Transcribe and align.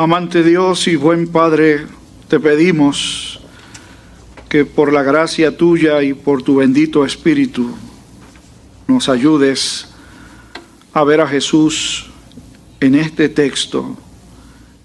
Amante 0.00 0.44
Dios 0.44 0.86
y 0.86 0.94
buen 0.94 1.26
Padre, 1.26 1.84
te 2.28 2.38
pedimos 2.38 3.40
que 4.48 4.64
por 4.64 4.92
la 4.92 5.02
gracia 5.02 5.56
tuya 5.56 6.04
y 6.04 6.14
por 6.14 6.44
tu 6.44 6.54
bendito 6.54 7.04
Espíritu 7.04 7.74
nos 8.86 9.08
ayudes 9.08 9.88
a 10.92 11.02
ver 11.02 11.20
a 11.20 11.26
Jesús 11.26 12.06
en 12.78 12.94
este 12.94 13.28
texto 13.28 13.96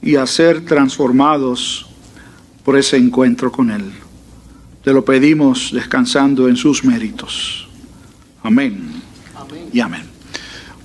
y 0.01 0.15
a 0.15 0.25
ser 0.25 0.65
transformados 0.65 1.85
por 2.65 2.75
ese 2.75 2.97
encuentro 2.97 3.51
con 3.51 3.69
Él. 3.69 3.91
Te 4.83 4.93
lo 4.93 5.05
pedimos 5.05 5.69
descansando 5.71 6.47
en 6.47 6.55
sus 6.55 6.83
méritos. 6.83 7.67
Amén, 8.41 8.99
amén. 9.35 9.69
y 9.71 9.79
amén. 9.79 10.09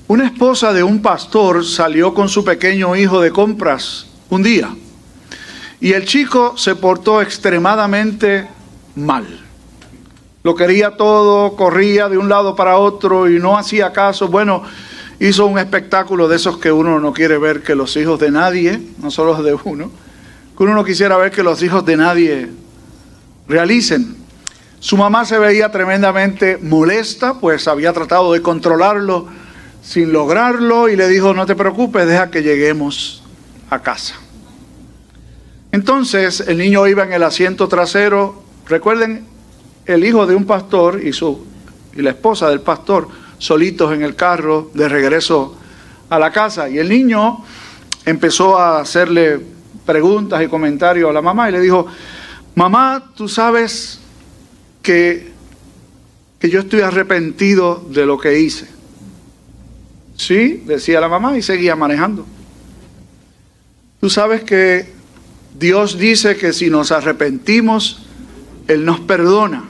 Una 0.07 0.27
esposa 0.27 0.75
de 0.75 0.83
un 0.83 1.01
pastor 1.01 1.65
salió 1.65 2.13
con 2.13 2.29
su 2.29 2.45
pequeño 2.45 2.95
hijo 2.95 3.23
de 3.23 3.31
compras 3.31 4.08
un 4.31 4.43
día. 4.43 4.75
Y 5.81 5.93
el 5.93 6.05
chico 6.05 6.57
se 6.57 6.75
portó 6.75 7.23
extremadamente 7.23 8.49
mal. 8.97 9.27
Lo 10.43 10.55
quería 10.55 10.97
todo, 10.97 11.57
corría 11.57 12.09
de 12.09 12.19
un 12.19 12.29
lado 12.29 12.57
para 12.57 12.79
otro 12.79 13.29
y 13.29 13.39
no 13.39 13.57
hacía 13.57 13.93
caso. 13.93 14.29
Bueno, 14.29 14.63
hizo 15.21 15.47
un 15.47 15.59
espectáculo 15.59 16.29
de 16.29 16.37
esos 16.37 16.59
que 16.59 16.73
uno 16.73 17.01
no 17.01 17.13
quiere 17.13 17.39
ver 17.39 17.63
que 17.63 17.75
los 17.75 17.97
hijos 17.97 18.19
de 18.21 18.31
nadie, 18.31 18.81
no 19.01 19.11
solo 19.11 19.41
de 19.43 19.57
uno, 19.65 19.91
que 20.57 20.63
uno 20.63 20.75
no 20.75 20.85
quisiera 20.85 21.17
ver 21.17 21.31
que 21.31 21.43
los 21.43 21.63
hijos 21.63 21.85
de 21.85 21.97
nadie 21.97 22.49
realicen. 23.49 24.17
Su 24.81 24.97
mamá 24.97 25.25
se 25.25 25.39
veía 25.39 25.71
tremendamente 25.73 26.59
molesta, 26.59 27.35
pues 27.41 27.67
había 27.67 27.93
tratado 27.93 28.33
de 28.33 28.43
controlarlo 28.43 29.27
sin 29.83 30.13
lograrlo 30.13 30.89
y 30.89 30.97
le 30.97 31.09
dijo, 31.09 31.35
no 31.35 31.47
te 31.47 31.57
preocupes, 31.57 32.07
deja 32.07 32.31
que 32.31 32.43
lleguemos 32.43 33.18
a 33.71 33.81
casa. 33.81 34.15
Entonces 35.73 36.41
el 36.41 36.59
niño 36.59 36.87
iba 36.87 37.05
en 37.05 37.13
el 37.13 37.23
asiento 37.23 37.69
trasero. 37.69 38.43
Recuerden, 38.67 39.27
el 39.87 40.05
hijo 40.05 40.27
de 40.27 40.35
un 40.35 40.45
pastor 40.45 41.03
y, 41.03 41.13
su, 41.13 41.47
y 41.97 42.03
la 42.03 42.11
esposa 42.11 42.49
del 42.49 42.61
pastor 42.61 43.09
solitos 43.39 43.93
en 43.93 44.03
el 44.03 44.15
carro 44.15 44.71
de 44.75 44.89
regreso 44.89 45.57
a 46.11 46.19
la 46.19 46.31
casa. 46.31 46.69
Y 46.69 46.79
el 46.79 46.89
niño 46.89 47.45
empezó 48.05 48.59
a 48.59 48.81
hacerle 48.81 49.41
preguntas 49.87 50.43
y 50.43 50.49
comentarios 50.49 51.09
a 51.09 51.13
la 51.13 51.23
mamá 51.23 51.49
y 51.49 51.53
le 51.53 51.61
dijo, 51.61 51.87
mamá, 52.55 53.13
tú 53.17 53.29
sabes 53.29 54.01
que, 54.83 55.33
que 56.39 56.51
yo 56.51 56.61
estoy 56.61 56.81
arrepentido 56.81 57.87
de 57.91 58.05
lo 58.05 58.19
que 58.19 58.39
hice. 58.39 58.69
Sí, 60.17 60.65
decía 60.67 61.01
la 61.01 61.09
mamá 61.09 61.39
y 61.39 61.43
seguía 61.43 61.77
manejando. 61.77 62.27
Tú 64.01 64.09
sabes 64.11 64.45
que 64.45 64.93
Dios 65.59 65.99
dice 65.99 66.37
que 66.37 66.53
si 66.53 66.71
nos 66.71 66.93
arrepentimos, 66.93 68.03
Él 68.69 68.85
nos 68.85 69.01
perdona. 69.01 69.65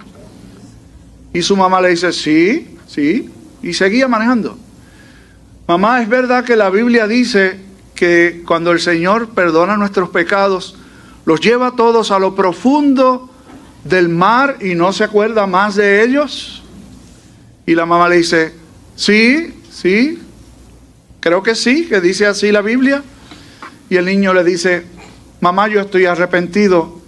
Y 1.32 1.42
su 1.42 1.56
mamá 1.56 1.80
le 1.80 1.90
dice, 1.90 2.12
sí, 2.12 2.76
sí, 2.86 3.30
y 3.62 3.72
seguía 3.72 4.08
manejando. 4.08 4.58
Mamá, 5.66 6.02
es 6.02 6.08
verdad 6.08 6.44
que 6.44 6.56
la 6.56 6.70
Biblia 6.70 7.06
dice 7.06 7.58
que 7.94 8.42
cuando 8.46 8.72
el 8.72 8.80
Señor 8.80 9.30
perdona 9.30 9.76
nuestros 9.76 10.10
pecados, 10.10 10.76
los 11.24 11.40
lleva 11.40 11.72
todos 11.76 12.10
a 12.10 12.18
lo 12.18 12.34
profundo 12.34 13.30
del 13.84 14.08
mar 14.08 14.58
y 14.60 14.74
no 14.74 14.92
se 14.92 15.04
acuerda 15.04 15.46
más 15.46 15.74
de 15.74 16.02
ellos. 16.02 16.62
Y 17.66 17.74
la 17.74 17.86
mamá 17.86 18.08
le 18.08 18.16
dice, 18.16 18.54
sí, 18.96 19.54
sí, 19.70 20.18
creo 21.20 21.42
que 21.42 21.54
sí, 21.54 21.86
que 21.86 22.00
dice 22.00 22.26
así 22.26 22.52
la 22.52 22.62
Biblia. 22.62 23.02
Y 23.90 23.96
el 23.96 24.04
niño 24.04 24.34
le 24.34 24.44
dice, 24.44 24.84
mamá, 25.40 25.68
yo 25.68 25.80
estoy 25.80 26.06
arrepentido 26.06 27.00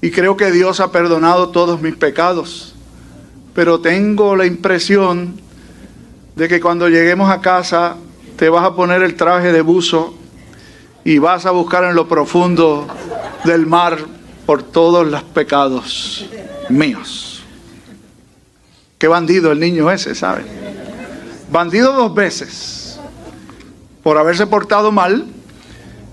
y 0.00 0.10
creo 0.10 0.36
que 0.36 0.50
Dios 0.50 0.80
ha 0.80 0.92
perdonado 0.92 1.50
todos 1.50 1.80
mis 1.80 1.96
pecados, 1.96 2.74
pero 3.54 3.80
tengo 3.80 4.36
la 4.36 4.46
impresión 4.46 5.40
de 6.34 6.48
que 6.48 6.60
cuando 6.60 6.88
lleguemos 6.88 7.30
a 7.30 7.40
casa 7.40 7.96
te 8.36 8.48
vas 8.48 8.64
a 8.64 8.74
poner 8.74 9.02
el 9.02 9.14
traje 9.14 9.52
de 9.52 9.62
buzo 9.62 10.14
y 11.04 11.18
vas 11.18 11.46
a 11.46 11.50
buscar 11.50 11.84
en 11.84 11.94
lo 11.94 12.08
profundo 12.08 12.86
del 13.44 13.66
mar 13.66 13.98
por 14.44 14.62
todos 14.62 15.06
los 15.06 15.22
pecados 15.22 16.26
míos. 16.68 17.42
Qué 18.98 19.08
bandido 19.08 19.52
el 19.52 19.60
niño 19.60 19.90
ese, 19.90 20.14
¿sabe? 20.14 20.44
Bandido 21.50 21.92
dos 21.92 22.14
veces 22.14 22.98
por 24.02 24.18
haberse 24.18 24.46
portado 24.46 24.92
mal 24.92 25.26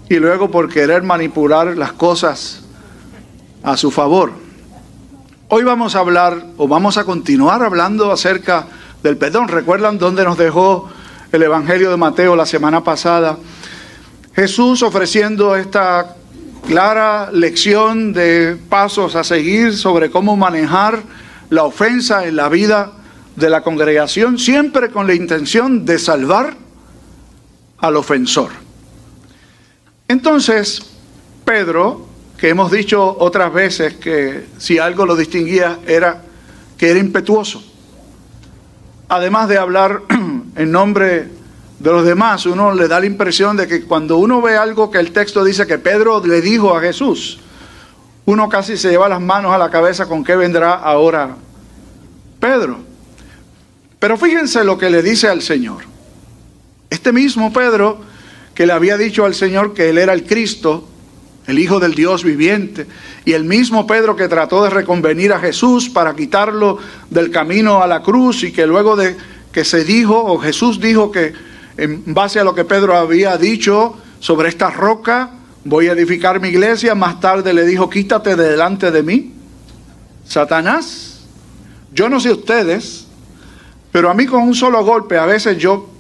y 0.10 0.16
luego 0.16 0.52
por 0.52 0.70
querer 0.70 1.04
manipular 1.04 1.78
las 1.78 1.94
cosas 1.94 2.62
a 3.64 3.78
su 3.78 3.92
favor. 3.92 4.32
Hoy 5.50 5.64
vamos 5.64 5.96
a 5.96 6.00
hablar 6.00 6.46
o 6.58 6.68
vamos 6.68 6.98
a 6.98 7.04
continuar 7.04 7.64
hablando 7.64 8.12
acerca 8.12 8.68
del 9.04 9.18
perdón. 9.18 9.48
¿Recuerdan 9.48 9.98
dónde 9.98 10.24
nos 10.24 10.38
dejó 10.38 10.90
el 11.32 11.44
Evangelio 11.44 11.92
de 11.92 11.98
Mateo 11.98 12.36
la 12.36 12.46
semana 12.46 12.84
pasada? 12.84 13.38
Jesús 14.36 14.82
ofreciendo 14.82 15.56
esta 15.56 16.16
clara 16.68 17.30
lección 17.32 18.14
de 18.14 18.58
pasos 18.70 19.16
a 19.16 19.24
seguir 19.24 19.78
sobre 19.78 20.10
cómo 20.10 20.36
manejar 20.36 21.04
la 21.50 21.64
ofensa 21.66 22.26
en 22.26 22.36
la 22.36 22.50
vida 22.50 22.94
de 23.36 23.50
la 23.50 23.62
congregación, 23.62 24.40
siempre 24.40 24.90
con 24.90 25.06
la 25.06 25.14
intención 25.14 25.86
de 25.86 26.00
salvar 26.00 26.56
al 27.78 27.96
ofensor. 27.96 28.63
Entonces, 30.14 30.80
Pedro, 31.44 32.06
que 32.38 32.50
hemos 32.50 32.72
dicho 32.72 33.18
otras 33.18 33.52
veces 33.52 33.96
que 33.96 34.46
si 34.60 34.78
algo 34.78 35.08
lo 35.08 35.16
distinguía 35.16 35.80
era 35.88 36.22
que 36.78 36.92
era 36.92 37.00
impetuoso, 37.00 37.64
además 39.10 39.50
de 39.50 39.58
hablar 39.58 40.04
en 40.56 40.72
nombre 40.72 41.30
de 41.80 41.92
los 41.92 42.06
demás, 42.06 42.46
uno 42.46 42.76
le 42.76 42.88
da 42.88 43.00
la 43.00 43.08
impresión 43.08 43.58
de 43.58 43.68
que 43.68 43.86
cuando 43.86 44.20
uno 44.20 44.40
ve 44.40 44.56
algo 44.56 44.92
que 44.92 45.00
el 45.00 45.12
texto 45.12 45.44
dice 45.44 45.66
que 45.66 45.80
Pedro 45.80 46.24
le 46.24 46.42
dijo 46.42 46.78
a 46.78 46.80
Jesús, 46.80 47.40
uno 48.26 48.48
casi 48.50 48.78
se 48.78 48.92
lleva 48.92 49.10
las 49.10 49.20
manos 49.20 49.52
a 49.52 49.58
la 49.58 49.72
cabeza 49.72 50.06
con 50.06 50.24
qué 50.24 50.36
vendrá 50.36 50.76
ahora 50.76 51.36
Pedro. 52.40 52.78
Pero 53.98 54.16
fíjense 54.16 54.64
lo 54.64 54.78
que 54.78 54.92
le 54.92 55.02
dice 55.02 55.28
al 55.28 55.42
Señor. 55.42 55.86
Este 56.92 57.12
mismo 57.12 57.52
Pedro 57.52 58.13
que 58.54 58.66
le 58.66 58.74
había 58.74 58.98
dicho 58.98 59.26
al 59.26 59.34
Señor 59.34 59.74
que 59.74 59.90
Él 59.90 59.98
era 59.98 60.14
el 60.14 60.26
Cristo, 60.26 60.88
el 61.48 61.60
Hijo 61.60 61.80
del 61.80 61.96
Dios 61.96 62.24
viviente, 62.24 62.88
y 63.26 63.34
el 63.34 63.44
mismo 63.44 63.86
Pedro 63.88 64.16
que 64.16 64.28
trató 64.28 64.64
de 64.64 64.70
reconvenir 64.70 65.34
a 65.34 65.40
Jesús 65.40 65.90
para 65.90 66.16
quitarlo 66.16 66.78
del 67.10 67.32
camino 67.32 67.82
a 67.82 67.88
la 67.88 68.02
cruz 68.02 68.44
y 68.44 68.52
que 68.52 68.68
luego 68.68 68.96
de 68.96 69.16
que 69.52 69.64
se 69.64 69.84
dijo, 69.84 70.18
o 70.18 70.40
Jesús 70.40 70.80
dijo 70.80 71.12
que 71.12 71.34
en 71.78 72.14
base 72.14 72.40
a 72.40 72.44
lo 72.44 72.56
que 72.56 72.66
Pedro 72.66 72.98
había 72.98 73.38
dicho 73.38 73.96
sobre 74.20 74.50
esta 74.50 74.70
roca, 74.70 75.32
voy 75.64 75.88
a 75.88 75.94
edificar 75.94 76.40
mi 76.40 76.50
iglesia, 76.50 76.96
más 76.96 77.20
tarde 77.20 77.54
le 77.54 77.66
dijo, 77.66 77.90
quítate 77.90 78.36
de 78.36 78.50
delante 78.50 78.92
de 78.92 79.04
mí, 79.04 79.34
Satanás. 80.26 81.26
Yo 81.94 82.10
no 82.10 82.20
sé 82.20 82.32
ustedes, 82.32 83.06
pero 83.92 84.10
a 84.10 84.14
mí 84.14 84.26
con 84.26 84.42
un 84.42 84.56
solo 84.56 84.84
golpe 84.84 85.18
a 85.18 85.26
veces 85.26 85.58
yo 85.58 85.93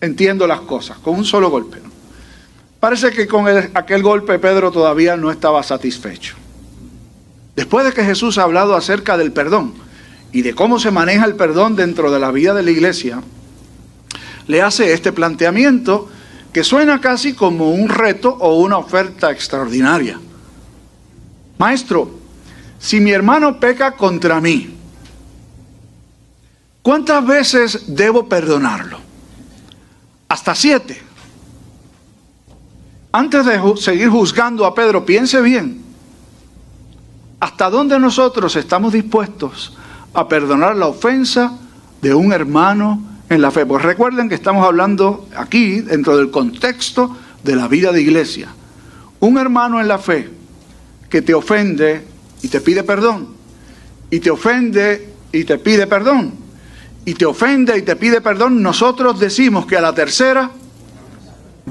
entiendo 0.00 0.46
las 0.46 0.60
cosas, 0.60 0.98
con 0.98 1.14
un 1.16 1.24
solo 1.24 1.50
golpe. 1.50 1.78
Parece 2.80 3.10
que 3.10 3.26
con 3.26 3.46
aquel 3.48 4.02
golpe 4.02 4.38
Pedro 4.38 4.70
todavía 4.70 5.16
no 5.16 5.30
estaba 5.30 5.62
satisfecho. 5.62 6.36
Después 7.56 7.84
de 7.84 7.92
que 7.92 8.04
Jesús 8.04 8.38
ha 8.38 8.44
hablado 8.44 8.76
acerca 8.76 9.16
del 9.16 9.32
perdón 9.32 9.74
y 10.32 10.42
de 10.42 10.54
cómo 10.54 10.78
se 10.78 10.92
maneja 10.92 11.24
el 11.24 11.34
perdón 11.34 11.74
dentro 11.74 12.12
de 12.12 12.20
la 12.20 12.30
vida 12.30 12.54
de 12.54 12.62
la 12.62 12.70
iglesia, 12.70 13.20
le 14.46 14.62
hace 14.62 14.92
este 14.92 15.12
planteamiento 15.12 16.08
que 16.52 16.62
suena 16.62 17.00
casi 17.00 17.34
como 17.34 17.70
un 17.70 17.88
reto 17.88 18.30
o 18.38 18.60
una 18.60 18.78
oferta 18.78 19.32
extraordinaria. 19.32 20.20
Maestro, 21.58 22.10
si 22.78 23.00
mi 23.00 23.10
hermano 23.10 23.58
peca 23.58 23.92
contra 23.92 24.40
mí, 24.40 24.74
¿cuántas 26.80 27.26
veces 27.26 27.84
debo 27.88 28.28
perdonarlo? 28.28 29.07
Hasta 30.38 30.54
siete. 30.54 30.96
Antes 33.10 33.44
de 33.44 33.60
seguir 33.76 34.08
juzgando 34.08 34.64
a 34.64 34.72
Pedro, 34.72 35.04
piense 35.04 35.40
bien, 35.40 35.82
¿hasta 37.40 37.68
dónde 37.68 37.98
nosotros 37.98 38.54
estamos 38.54 38.92
dispuestos 38.92 39.76
a 40.14 40.28
perdonar 40.28 40.76
la 40.76 40.86
ofensa 40.86 41.58
de 42.00 42.14
un 42.14 42.32
hermano 42.32 43.02
en 43.28 43.42
la 43.42 43.50
fe? 43.50 43.66
Pues 43.66 43.82
recuerden 43.82 44.28
que 44.28 44.36
estamos 44.36 44.64
hablando 44.64 45.26
aquí, 45.36 45.80
dentro 45.80 46.16
del 46.16 46.30
contexto 46.30 47.16
de 47.42 47.56
la 47.56 47.66
vida 47.66 47.90
de 47.90 48.00
iglesia. 48.00 48.48
Un 49.18 49.38
hermano 49.38 49.80
en 49.80 49.88
la 49.88 49.98
fe 49.98 50.30
que 51.10 51.20
te 51.20 51.34
ofende 51.34 52.06
y 52.42 52.48
te 52.48 52.60
pide 52.60 52.84
perdón, 52.84 53.34
y 54.08 54.20
te 54.20 54.30
ofende 54.30 55.14
y 55.32 55.42
te 55.42 55.58
pide 55.58 55.88
perdón, 55.88 56.32
y 57.08 57.14
te 57.14 57.24
ofende 57.24 57.78
y 57.78 57.80
te 57.80 57.96
pide 57.96 58.20
perdón, 58.20 58.60
nosotros 58.60 59.18
decimos 59.18 59.64
que 59.64 59.78
a 59.78 59.80
la 59.80 59.94
tercera 59.94 60.50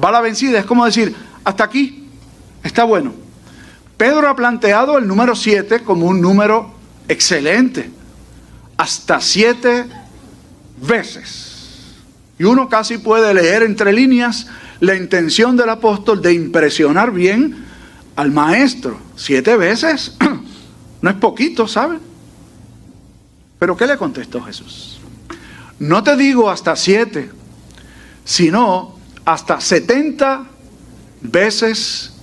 va 0.04 0.12
la 0.12 0.20
vencida. 0.20 0.58
Es 0.58 0.66
como 0.66 0.84
decir, 0.84 1.16
hasta 1.44 1.64
aquí 1.64 2.08
está 2.64 2.86
bueno. 2.86 3.14
Pedro 3.98 4.30
ha 4.30 4.36
planteado 4.36 4.98
el 4.98 5.08
número 5.08 5.36
7 5.36 5.84
como 5.84 6.08
un 6.08 6.22
número 6.22 6.72
excelente, 7.08 7.92
hasta 8.78 9.22
siete 9.22 9.86
veces. 10.82 11.94
Y 12.40 12.44
uno 12.44 12.68
casi 12.68 12.98
puede 12.98 13.32
leer 13.36 13.62
entre 13.62 13.94
líneas 13.94 14.48
la 14.80 14.96
intención 14.96 15.56
del 15.56 15.70
apóstol 15.70 16.20
de 16.20 16.34
impresionar 16.34 17.12
bien 17.12 17.64
al 18.16 18.32
maestro. 18.32 18.98
Siete 19.16 19.56
veces 19.56 20.18
no 21.02 21.12
es 21.12 21.16
poquito, 21.18 21.68
¿saben? 21.68 22.00
Pero 23.60 23.78
¿qué 23.78 23.86
le 23.86 23.98
contestó 23.98 24.42
Jesús? 24.42 24.97
No 25.80 26.04
te 26.04 26.16
digo 26.16 26.50
hasta 26.50 26.76
siete, 26.76 27.30
sino 28.26 28.98
hasta 29.26 29.62
setenta 29.62 30.46
veces 31.22 32.14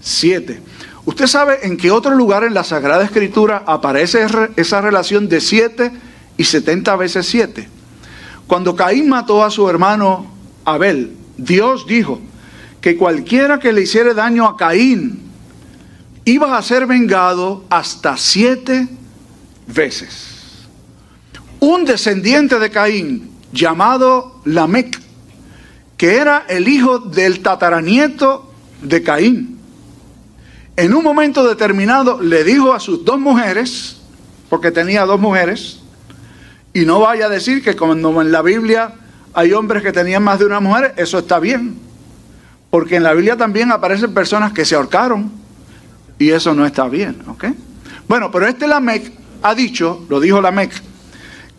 siete. 0.00 0.62
¿Usted 1.04 1.26
sabe 1.26 1.66
en 1.66 1.76
qué 1.76 1.90
otro 1.90 2.14
lugar 2.14 2.44
en 2.44 2.54
la 2.54 2.62
Sagrada 2.62 3.04
Escritura 3.04 3.64
aparece 3.66 4.26
esa 4.56 4.80
relación 4.80 5.28
de 5.28 5.40
siete 5.40 5.92
y 6.36 6.44
setenta 6.44 6.94
veces 6.96 7.26
siete? 7.26 7.68
Cuando 8.46 8.76
Caín 8.76 9.08
mató 9.08 9.44
a 9.44 9.50
su 9.50 9.68
hermano 9.68 10.26
Abel, 10.64 11.16
Dios 11.36 11.86
dijo 11.86 12.20
que 12.80 12.96
cualquiera 12.96 13.58
que 13.58 13.72
le 13.72 13.82
hiciera 13.82 14.12
daño 14.12 14.46
a 14.46 14.56
Caín 14.56 15.22
iba 16.24 16.56
a 16.56 16.62
ser 16.62 16.86
vengado 16.86 17.64
hasta 17.70 18.16
siete 18.16 18.88
veces. 19.66 20.29
Un 21.60 21.84
descendiente 21.84 22.58
de 22.58 22.70
Caín 22.70 23.30
llamado 23.52 24.40
Lamec, 24.44 24.98
que 25.96 26.16
era 26.16 26.46
el 26.48 26.68
hijo 26.68 26.98
del 26.98 27.40
tataranieto 27.40 28.52
de 28.82 29.02
Caín, 29.02 29.58
en 30.76 30.94
un 30.94 31.04
momento 31.04 31.46
determinado 31.46 32.22
le 32.22 32.42
dijo 32.42 32.72
a 32.72 32.80
sus 32.80 33.04
dos 33.04 33.20
mujeres, 33.20 33.98
porque 34.48 34.70
tenía 34.70 35.04
dos 35.04 35.20
mujeres, 35.20 35.80
y 36.72 36.86
no 36.86 37.00
vaya 37.00 37.26
a 37.26 37.28
decir 37.28 37.62
que 37.62 37.76
cuando 37.76 38.22
en 38.22 38.32
la 38.32 38.40
Biblia 38.40 38.94
hay 39.34 39.52
hombres 39.52 39.82
que 39.82 39.92
tenían 39.92 40.22
más 40.22 40.38
de 40.38 40.46
una 40.46 40.60
mujer, 40.60 40.94
eso 40.96 41.18
está 41.18 41.38
bien. 41.38 41.78
Porque 42.70 42.96
en 42.96 43.02
la 43.02 43.12
Biblia 43.12 43.36
también 43.36 43.70
aparecen 43.72 44.14
personas 44.14 44.52
que 44.52 44.64
se 44.64 44.76
ahorcaron 44.76 45.30
y 46.18 46.30
eso 46.30 46.54
no 46.54 46.64
está 46.64 46.88
bien, 46.88 47.22
¿ok? 47.26 47.46
Bueno, 48.08 48.30
pero 48.30 48.46
este 48.46 48.66
Lamec 48.66 49.12
ha 49.42 49.54
dicho, 49.54 50.06
lo 50.08 50.20
dijo 50.20 50.40
Lamec, 50.40 50.72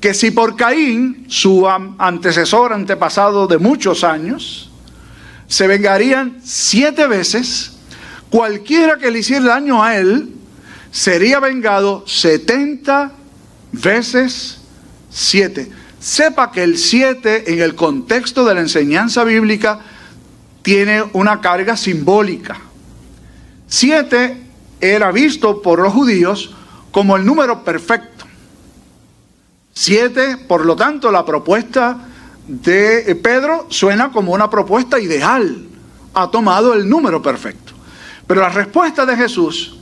que 0.02 0.16
si 0.16 0.32
por 0.32 0.56
Caín, 0.56 1.26
su 1.30 1.70
antecesor, 1.70 2.74
antepasado 2.74 3.46
de 3.46 3.60
muchos 3.60 4.04
años, 4.04 4.72
se 5.48 5.68
vengarían 5.68 6.40
siete 6.44 7.06
veces, 7.06 7.74
cualquiera 8.32 8.98
que 8.98 9.12
le 9.12 9.20
hiciera 9.20 9.46
daño 9.46 9.84
a 9.84 9.96
él 9.96 10.34
sería 10.92 11.40
vengado 11.40 12.04
70 12.08 13.12
veces 13.74 14.62
7. 15.12 15.72
Sepa 16.00 16.52
que 16.52 16.64
el 16.64 16.80
7 16.80 17.54
en 17.54 17.62
el 17.62 17.76
contexto 17.76 18.44
de 18.44 18.56
la 18.56 18.62
enseñanza 18.62 19.24
bíblica 19.24 19.82
tiene 20.64 21.04
una 21.14 21.42
carga 21.42 21.78
simbólica. 21.78 22.58
7 23.68 24.38
era 24.82 25.12
visto 25.12 25.62
por 25.62 25.80
los 25.80 25.94
judíos 25.94 26.56
como 26.92 27.16
el 27.18 27.26
número 27.26 27.64
perfecto. 27.64 28.21
7, 29.74 30.38
por 30.48 30.66
lo 30.66 30.76
tanto, 30.76 31.12
la 31.12 31.26
propuesta 31.26 32.08
de 32.48 33.16
Pedro 33.22 33.68
suena 33.70 34.12
como 34.12 34.34
una 34.34 34.50
propuesta 34.50 35.00
ideal. 35.00 35.68
Ha 36.14 36.30
tomado 36.30 36.74
el 36.74 36.90
número 36.90 37.22
perfecto. 37.22 37.74
Pero 38.28 38.42
la 38.42 38.50
respuesta 38.50 39.06
de 39.06 39.16
Jesús, 39.16 39.78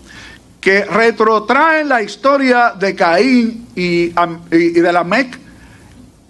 que 0.62 0.86
retrotrae 0.86 1.84
la 1.86 2.02
historia 2.02 2.74
de 2.78 2.96
Caín 2.96 3.68
y, 3.76 4.10
de 4.10 4.94
la 4.94 5.04
Mec, 5.04 5.40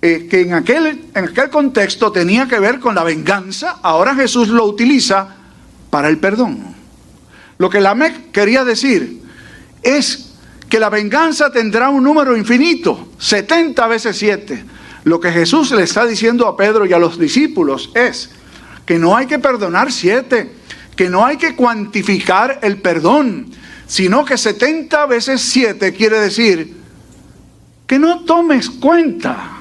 eh, 0.02 0.28
que 0.30 0.42
en 0.42 0.54
aquel, 0.54 1.10
en 1.14 1.26
aquel 1.26 1.50
contexto 1.50 2.12
tenía 2.12 2.48
que 2.48 2.60
ver 2.60 2.80
con 2.80 2.96
la 2.96 3.04
venganza, 3.04 3.80
ahora 3.82 4.16
Jesús 4.16 4.48
lo 4.48 4.66
utiliza 4.66 5.36
para 5.90 6.08
el 6.08 6.18
perdón. 6.20 6.76
Lo 7.58 7.70
que 7.70 7.82
la 7.82 7.96
Mec 7.96 8.32
quería 8.32 8.64
decir 8.64 9.22
es 9.82 10.29
que 10.70 10.80
la 10.80 10.90
venganza 10.90 11.52
tendrá 11.52 11.90
un 11.90 12.04
número 12.04 12.38
infinito, 12.38 13.10
70 13.18 13.88
veces 13.88 14.18
7. 14.18 14.66
Lo 15.06 15.20
que 15.20 15.32
Jesús 15.32 15.72
le 15.72 15.84
está 15.84 16.06
diciendo 16.06 16.48
a 16.48 16.56
Pedro 16.56 16.86
y 16.86 16.94
a 16.94 17.00
los 17.00 17.18
discípulos 17.18 17.90
es 17.96 18.30
que 18.86 19.00
no 19.00 19.18
hay 19.18 19.26
que 19.26 19.40
perdonar 19.40 19.92
7, 19.92 20.52
que 20.96 21.10
no 21.10 21.26
hay 21.26 21.38
que 21.38 21.56
cuantificar 21.56 22.60
el 22.62 22.78
perdón, 22.82 23.48
sino 23.88 24.24
que 24.24 24.38
70 24.38 25.08
veces 25.08 25.42
7 25.42 25.92
quiere 25.94 26.20
decir 26.20 26.78
que 27.88 27.98
no 27.98 28.20
tomes 28.20 28.70
cuenta, 28.70 29.54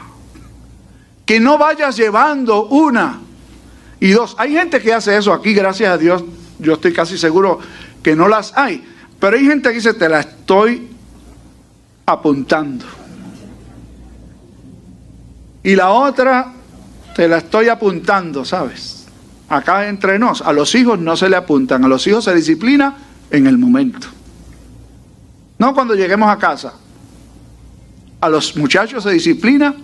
que 1.25 1.41
no 1.41 1.57
vayas 1.57 1.97
llevando 1.97 2.67
una 2.67 3.21
y 3.99 4.11
dos. 4.11 4.37
Hay 4.39 4.53
gente 4.53 4.81
que 4.81 4.93
hace 4.93 5.17
eso 5.17 5.33
aquí, 5.33 5.55
gracias 5.55 5.91
a 5.91 5.97
Dios, 5.97 6.23
yo 6.59 6.75
estoy 6.75 6.93
casi 6.93 7.17
seguro 7.17 7.61
que 8.03 8.15
no 8.15 8.29
las 8.29 8.53
hay, 8.57 8.87
pero 9.19 9.39
hay 9.39 9.47
gente 9.47 9.71
que 9.71 9.77
dice, 9.77 9.95
te 9.95 10.09
la 10.11 10.21
estoy 10.21 10.98
apuntando. 12.09 12.85
Y 15.63 15.75
la 15.75 15.91
otra, 15.91 16.53
te 17.15 17.29
la 17.29 17.39
estoy 17.39 17.69
apuntando, 17.69 18.45
¿sabes? 18.45 18.99
acá 19.49 19.89
entre 19.89 20.19
nos, 20.19 20.43
a 20.43 20.53
los 20.53 20.75
hijos 20.75 20.99
no 20.99 21.17
se 21.17 21.29
le 21.29 21.37
apuntan, 21.37 21.85
a 21.85 21.89
los 21.89 22.07
hijos 22.07 22.25
se 22.25 22.35
disciplina 22.35 22.97
en 23.31 23.47
el 23.47 23.59
momento. 23.59 24.07
No 25.59 25.75
cuando 25.75 25.95
lleguemos 25.95 26.29
a 26.29 26.39
casa. 26.39 26.75
A 28.21 28.29
los 28.29 28.57
muchachos 28.57 29.03
se 29.05 29.11
disciplina 29.11 29.75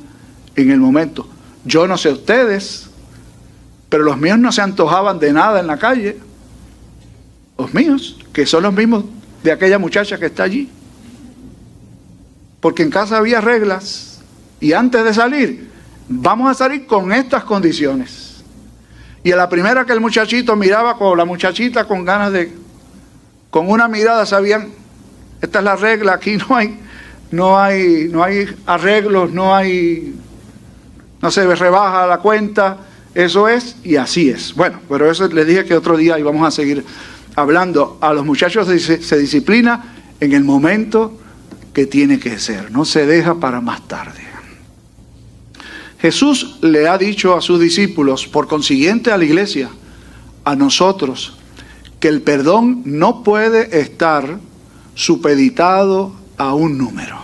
en 0.55 0.70
el 0.70 0.79
momento. 0.79 1.29
Yo 1.65 1.87
no 1.87 1.97
sé 1.97 2.11
ustedes, 2.11 2.88
pero 3.88 4.05
los 4.05 4.19
míos 4.19 4.38
no 4.38 4.53
se 4.53 4.61
antojaban 4.61 5.19
de 5.19 5.32
nada 5.32 5.61
en 5.61 5.67
la 5.67 5.79
calle. 5.79 6.19
Los 7.59 7.73
míos, 7.73 8.19
que 8.32 8.44
son 8.44 8.65
los 8.65 8.75
mismos 8.75 9.05
de 9.43 9.53
aquella 9.53 9.79
muchacha 9.79 10.19
que 10.19 10.27
está 10.27 10.44
allí. 10.44 10.69
Porque 12.64 12.82
en 12.82 12.88
casa 12.88 13.19
había 13.19 13.43
reglas 13.43 14.20
y 14.58 14.72
antes 14.72 15.05
de 15.05 15.12
salir, 15.12 15.69
vamos 16.08 16.50
a 16.50 16.55
salir 16.55 16.87
con 16.87 17.12
estas 17.12 17.44
condiciones. 17.44 18.43
Y 19.22 19.32
a 19.32 19.37
la 19.37 19.50
primera 19.50 19.84
que 19.84 19.93
el 19.93 20.00
muchachito 20.00 20.56
miraba 20.56 20.96
con 20.96 21.19
la 21.19 21.26
muchachita 21.26 21.84
con 21.84 22.06
ganas 22.06 22.32
de, 22.32 22.50
con 23.50 23.69
una 23.69 23.87
mirada 23.87 24.24
sabían, 24.24 24.70
esta 25.43 25.58
es 25.58 25.65
la 25.67 25.77
regla, 25.77 26.15
aquí 26.15 26.39
no 26.39 26.56
hay, 26.56 26.81
no 27.31 27.60
hay, 27.60 28.08
no 28.10 28.24
hay 28.24 28.46
arreglos, 28.65 29.31
no 29.31 29.55
hay, 29.55 30.15
no 31.20 31.31
se 31.31 31.44
rebaja 31.55 32.06
la 32.06 32.17
cuenta, 32.17 32.79
eso 33.15 33.46
es 33.46 33.77
y 33.84 33.96
así 33.96 34.31
es. 34.31 34.55
Bueno, 34.55 34.81
pero 34.89 35.10
eso 35.10 35.29
les 35.29 35.46
dije 35.46 35.67
que 35.67 35.77
otro 35.77 35.98
día 35.98 36.19
íbamos 36.19 36.48
a 36.48 36.50
seguir 36.50 36.82
hablando. 37.36 37.98
A 38.00 38.15
los 38.15 38.24
muchachos 38.24 38.67
se, 38.67 39.03
se 39.03 39.19
disciplina 39.19 39.84
en 40.19 40.32
el 40.32 40.44
momento 40.44 41.20
que 41.74 41.86
tiene 41.86 42.19
que 42.19 42.38
ser, 42.38 42.70
no 42.70 42.84
se 42.84 43.04
deja 43.04 43.34
para 43.40 43.60
más 43.60 43.86
tarde. 43.86 44.22
Jesús 45.98 46.58
le 46.60 46.86
ha 46.86 46.96
dicho 46.96 47.34
a 47.34 47.40
sus 47.40 47.58
discípulos, 47.58 48.26
por 48.26 48.46
consiguiente 48.46 49.10
a 49.10 49.19
la 49.19 49.24
iglesia, 49.24 49.70
a 50.44 50.54
nosotros, 50.54 51.36
que 51.98 52.08
el 52.08 52.22
perdón 52.22 52.82
no 52.84 53.22
puede 53.22 53.81
estar 53.81 54.38
supeditado 54.94 56.14
a 56.36 56.54
un 56.54 56.78
número. 56.78 57.19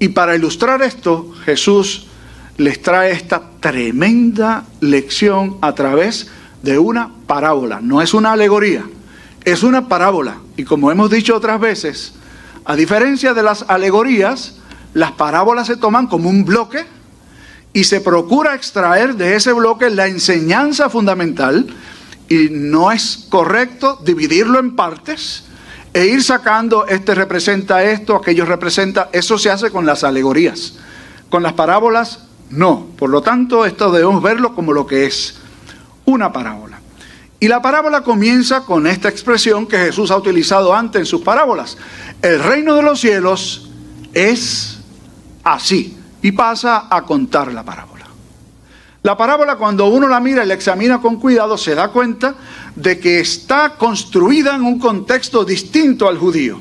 Y 0.00 0.08
para 0.08 0.36
ilustrar 0.36 0.82
esto, 0.82 1.32
Jesús 1.44 2.08
les 2.56 2.82
trae 2.82 3.12
esta 3.12 3.50
tremenda 3.60 4.64
lección 4.80 5.58
a 5.60 5.74
través 5.74 6.28
de 6.62 6.78
una 6.78 7.12
parábola. 7.26 7.80
No 7.80 8.02
es 8.02 8.14
una 8.14 8.32
alegoría, 8.32 8.84
es 9.44 9.62
una 9.62 9.88
parábola. 9.88 10.38
Y 10.56 10.64
como 10.64 10.90
hemos 10.90 11.10
dicho 11.10 11.36
otras 11.36 11.60
veces, 11.60 12.14
a 12.68 12.76
diferencia 12.76 13.32
de 13.32 13.42
las 13.42 13.64
alegorías, 13.66 14.56
las 14.92 15.12
parábolas 15.12 15.68
se 15.68 15.78
toman 15.78 16.06
como 16.06 16.28
un 16.28 16.44
bloque 16.44 16.84
y 17.72 17.84
se 17.84 18.02
procura 18.02 18.54
extraer 18.54 19.14
de 19.14 19.36
ese 19.36 19.54
bloque 19.54 19.88
la 19.88 20.06
enseñanza 20.06 20.90
fundamental 20.90 21.66
y 22.28 22.48
no 22.50 22.92
es 22.92 23.24
correcto 23.30 23.98
dividirlo 24.04 24.58
en 24.58 24.76
partes 24.76 25.44
e 25.94 26.08
ir 26.08 26.22
sacando, 26.22 26.86
este 26.86 27.14
representa 27.14 27.82
esto, 27.82 28.14
aquello 28.14 28.44
representa, 28.44 29.08
eso 29.12 29.38
se 29.38 29.50
hace 29.50 29.70
con 29.70 29.86
las 29.86 30.04
alegorías. 30.04 30.74
Con 31.30 31.42
las 31.42 31.54
parábolas, 31.54 32.26
no. 32.50 32.88
Por 32.98 33.08
lo 33.08 33.22
tanto, 33.22 33.64
esto 33.64 33.90
debemos 33.90 34.22
verlo 34.22 34.54
como 34.54 34.74
lo 34.74 34.86
que 34.86 35.06
es, 35.06 35.38
una 36.04 36.34
parábola. 36.34 36.77
Y 37.40 37.46
la 37.46 37.62
parábola 37.62 38.02
comienza 38.02 38.64
con 38.64 38.86
esta 38.86 39.08
expresión 39.08 39.66
que 39.66 39.78
Jesús 39.78 40.10
ha 40.10 40.16
utilizado 40.16 40.74
antes 40.74 41.00
en 41.00 41.06
sus 41.06 41.20
parábolas. 41.20 41.76
El 42.20 42.42
reino 42.42 42.74
de 42.74 42.82
los 42.82 43.00
cielos 43.00 43.70
es 44.12 44.78
así 45.44 45.96
y 46.20 46.32
pasa 46.32 46.88
a 46.90 47.02
contar 47.02 47.52
la 47.52 47.62
parábola. 47.62 48.06
La 49.02 49.16
parábola 49.16 49.54
cuando 49.54 49.86
uno 49.86 50.08
la 50.08 50.18
mira 50.18 50.44
y 50.44 50.48
la 50.48 50.54
examina 50.54 51.00
con 51.00 51.20
cuidado 51.20 51.56
se 51.56 51.76
da 51.76 51.88
cuenta 51.88 52.34
de 52.74 52.98
que 52.98 53.20
está 53.20 53.76
construida 53.76 54.56
en 54.56 54.62
un 54.62 54.80
contexto 54.80 55.44
distinto 55.44 56.08
al 56.08 56.18
judío. 56.18 56.60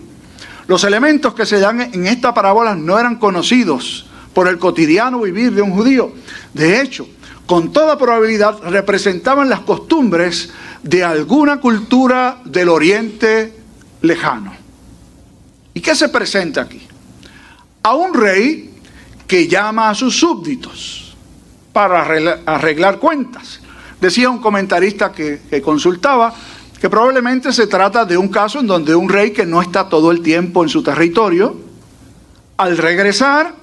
Los 0.68 0.84
elementos 0.84 1.34
que 1.34 1.48
se 1.48 1.60
dan 1.60 1.82
en 1.82 2.06
esta 2.06 2.36
parábola 2.36 2.76
no 2.76 3.00
eran 3.00 3.16
conocidos 3.16 4.06
por 4.34 4.48
el 4.48 4.60
cotidiano 4.60 5.22
vivir 5.22 5.54
de 5.54 5.64
un 5.64 5.72
judío. 5.72 6.14
De 6.54 6.80
hecho, 6.80 7.08
con 7.48 7.72
toda 7.72 7.98
probabilidad 7.98 8.60
representaban 8.64 9.50
las 9.50 9.62
costumbres 9.62 10.52
de 10.84 11.04
alguna 11.04 11.60
cultura 11.60 12.42
del 12.44 12.70
oriente 12.70 13.54
lejano. 14.02 14.54
¿Y 15.74 15.80
qué 15.80 15.96
se 15.96 16.10
presenta 16.10 16.62
aquí? 16.62 16.82
A 17.84 17.96
un 17.96 18.14
rey 18.14 18.76
que 19.26 19.48
llama 19.48 19.90
a 19.90 19.96
sus 19.96 20.20
súbditos 20.20 21.16
para 21.72 22.02
arreglar 22.02 23.00
cuentas. 23.00 23.62
Decía 24.02 24.30
un 24.30 24.40
comentarista 24.40 25.12
que, 25.12 25.62
consultaba 25.64 26.34
que 26.82 26.90
probablemente 26.90 27.54
se 27.54 27.68
trata 27.68 28.04
de 28.06 28.18
un 28.18 28.28
caso 28.28 28.60
en 28.60 28.68
donde 28.68 28.94
un 28.94 29.08
rey 29.08 29.32
que 29.32 29.46
no 29.46 29.62
está 29.62 29.88
todo 29.88 30.12
el 30.12 30.22
tiempo 30.22 30.64
en 30.64 30.70
su 30.70 30.84
territorio, 30.84 31.56
al 32.58 32.78
regresar 32.78 33.56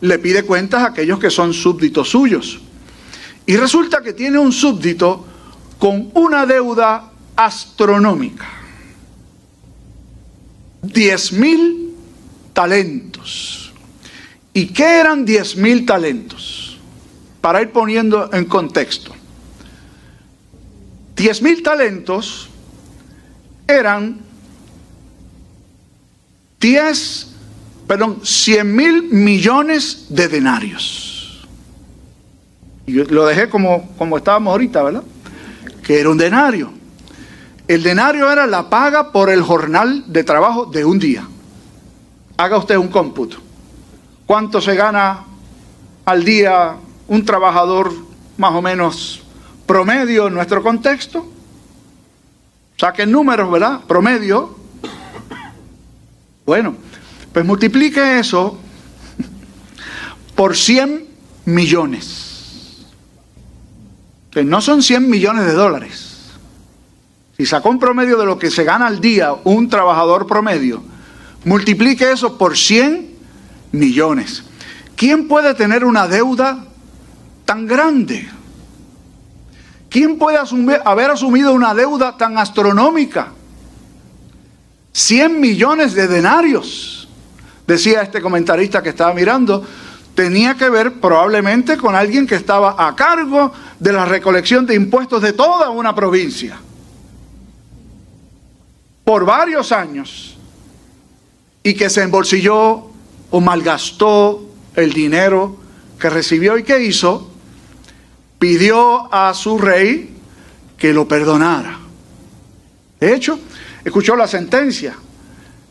le 0.00 0.18
pide 0.18 0.42
cuentas 0.42 0.82
a 0.82 0.86
aquellos 0.88 1.18
que 1.18 1.30
son 1.30 1.54
súbditos 1.54 2.08
suyos. 2.08 2.60
Y 3.48 3.56
resulta 3.56 4.02
que 4.02 4.12
tiene 4.12 4.38
un 4.38 4.52
súbdito 4.52 5.24
con 5.78 6.10
una 6.12 6.44
deuda 6.44 7.10
astronómica. 7.34 8.46
Diez 10.82 11.32
mil 11.32 11.94
talentos. 12.52 13.72
¿Y 14.52 14.66
qué 14.66 15.00
eran 15.00 15.24
diez 15.24 15.56
mil 15.56 15.86
talentos? 15.86 16.76
Para 17.40 17.62
ir 17.62 17.70
poniendo 17.70 18.28
en 18.34 18.44
contexto. 18.44 19.14
Diez 21.16 21.40
mil 21.40 21.62
talentos 21.62 22.50
eran 23.66 24.20
diez, 26.60 27.28
perdón, 27.86 28.20
cien 28.24 28.76
mil 28.76 29.04
millones 29.04 30.04
de 30.10 30.28
denarios. 30.28 31.07
Yo 32.88 33.04
lo 33.04 33.26
dejé 33.26 33.48
como, 33.48 33.88
como 33.96 34.16
estábamos 34.16 34.50
ahorita, 34.52 34.82
¿verdad? 34.82 35.02
que 35.88 35.98
era 35.98 36.10
un 36.10 36.18
denario. 36.18 36.70
El 37.66 37.82
denario 37.82 38.30
era 38.30 38.46
la 38.46 38.68
paga 38.68 39.10
por 39.10 39.30
el 39.30 39.42
jornal 39.42 40.04
de 40.06 40.22
trabajo 40.22 40.66
de 40.66 40.84
un 40.84 40.98
día. 40.98 41.26
Haga 42.36 42.58
usted 42.58 42.76
un 42.76 42.88
cómputo. 42.88 43.38
¿Cuánto 44.26 44.60
se 44.60 44.74
gana 44.74 45.24
al 46.04 46.24
día 46.26 46.76
un 47.06 47.24
trabajador 47.24 47.90
más 48.36 48.52
o 48.52 48.60
menos 48.60 49.22
promedio 49.64 50.26
en 50.26 50.34
nuestro 50.34 50.62
contexto? 50.62 51.26
Saquen 52.76 53.10
números, 53.10 53.50
¿verdad? 53.50 53.80
Promedio. 53.88 54.58
Bueno, 56.44 56.76
pues 57.32 57.46
multiplique 57.46 58.18
eso 58.18 58.58
por 60.34 60.54
100 60.54 61.06
millones 61.46 62.27
no 64.44 64.60
son 64.60 64.82
100 64.82 65.08
millones 65.08 65.46
de 65.46 65.52
dólares. 65.52 66.16
Si 67.36 67.46
sacó 67.46 67.70
un 67.70 67.78
promedio 67.78 68.18
de 68.18 68.26
lo 68.26 68.38
que 68.38 68.50
se 68.50 68.64
gana 68.64 68.86
al 68.86 69.00
día 69.00 69.32
un 69.44 69.68
trabajador 69.68 70.26
promedio, 70.26 70.82
multiplique 71.44 72.10
eso 72.10 72.36
por 72.36 72.56
100 72.56 73.14
millones. 73.72 74.42
¿Quién 74.96 75.28
puede 75.28 75.54
tener 75.54 75.84
una 75.84 76.08
deuda 76.08 76.66
tan 77.44 77.66
grande? 77.66 78.28
¿Quién 79.88 80.18
puede 80.18 80.38
haber 80.84 81.10
asumido 81.10 81.52
una 81.52 81.74
deuda 81.74 82.16
tan 82.16 82.36
astronómica? 82.36 83.28
100 84.92 85.40
millones 85.40 85.94
de 85.94 86.08
denarios, 86.08 87.08
decía 87.66 88.02
este 88.02 88.20
comentarista 88.20 88.82
que 88.82 88.88
estaba 88.88 89.14
mirando, 89.14 89.64
tenía 90.18 90.56
que 90.56 90.68
ver 90.68 90.94
probablemente 90.94 91.76
con 91.76 91.94
alguien 91.94 92.26
que 92.26 92.34
estaba 92.34 92.74
a 92.76 92.96
cargo 92.96 93.52
de 93.78 93.92
la 93.92 94.04
recolección 94.04 94.66
de 94.66 94.74
impuestos 94.74 95.22
de 95.22 95.32
toda 95.32 95.70
una 95.70 95.94
provincia. 95.94 96.58
Por 99.04 99.24
varios 99.24 99.70
años. 99.70 100.36
Y 101.62 101.74
que 101.74 101.88
se 101.88 102.02
embolsilló 102.02 102.88
o 103.30 103.40
malgastó 103.40 104.42
el 104.74 104.92
dinero 104.92 105.56
que 106.00 106.10
recibió 106.10 106.58
y 106.58 106.64
que 106.64 106.82
hizo, 106.82 107.30
pidió 108.40 109.14
a 109.14 109.32
su 109.34 109.56
rey 109.56 110.16
que 110.76 110.92
lo 110.92 111.06
perdonara. 111.06 111.78
De 112.98 113.14
hecho, 113.14 113.38
escuchó 113.84 114.16
la 114.16 114.26
sentencia 114.26 114.96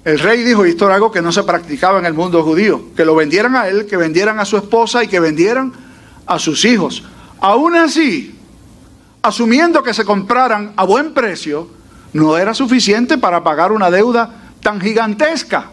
el 0.08 0.20
rey 0.20 0.42
dijo, 0.42 0.66
y 0.66 0.70
esto 0.70 0.86
era 0.86 0.96
algo 0.96 1.12
que 1.12 1.22
no 1.22 1.34
se 1.34 1.44
practicaba 1.44 2.00
en 2.00 2.06
el 2.06 2.14
mundo 2.14 2.42
judío, 2.42 2.96
que 2.96 3.04
lo 3.04 3.14
vendieran 3.14 3.58
a 3.58 3.68
él, 3.68 3.86
que 3.86 3.98
vendieran 3.98 4.40
a 4.40 4.46
su 4.46 4.56
esposa 4.56 5.04
y 5.04 5.10
que 5.10 5.20
vendieran 5.20 5.74
a 6.26 6.40
sus 6.40 6.64
hijos. 6.64 7.04
Aún 7.42 7.76
así, 7.76 8.34
asumiendo 9.22 9.84
que 9.84 9.94
se 9.94 10.06
compraran 10.06 10.72
a 10.78 10.86
buen 10.86 11.14
precio, 11.14 11.68
no 12.14 12.38
era 12.38 12.54
suficiente 12.54 13.18
para 13.18 13.44
pagar 13.44 13.74
una 13.74 13.92
deuda 13.92 14.54
tan 14.62 14.80
gigantesca. 14.80 15.72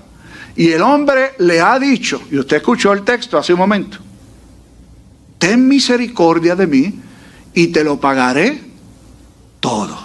Y 0.57 0.73
el 0.73 0.83
hombre 0.83 1.35
le 1.39 1.61
ha 1.61 1.79
dicho, 1.79 2.21
y 2.29 2.37
usted 2.37 2.57
escuchó 2.57 2.93
el 2.93 3.03
texto 3.03 3.39
hace 3.39 3.53
un 3.53 3.61
momento, 3.61 3.99
ten 5.39 5.69
misericordia 5.69 6.57
de 6.57 6.67
mí 6.67 7.01
y 7.55 7.69
te 7.69 7.85
lo 7.85 8.01
pagaré 8.01 8.61
todo. 9.61 9.97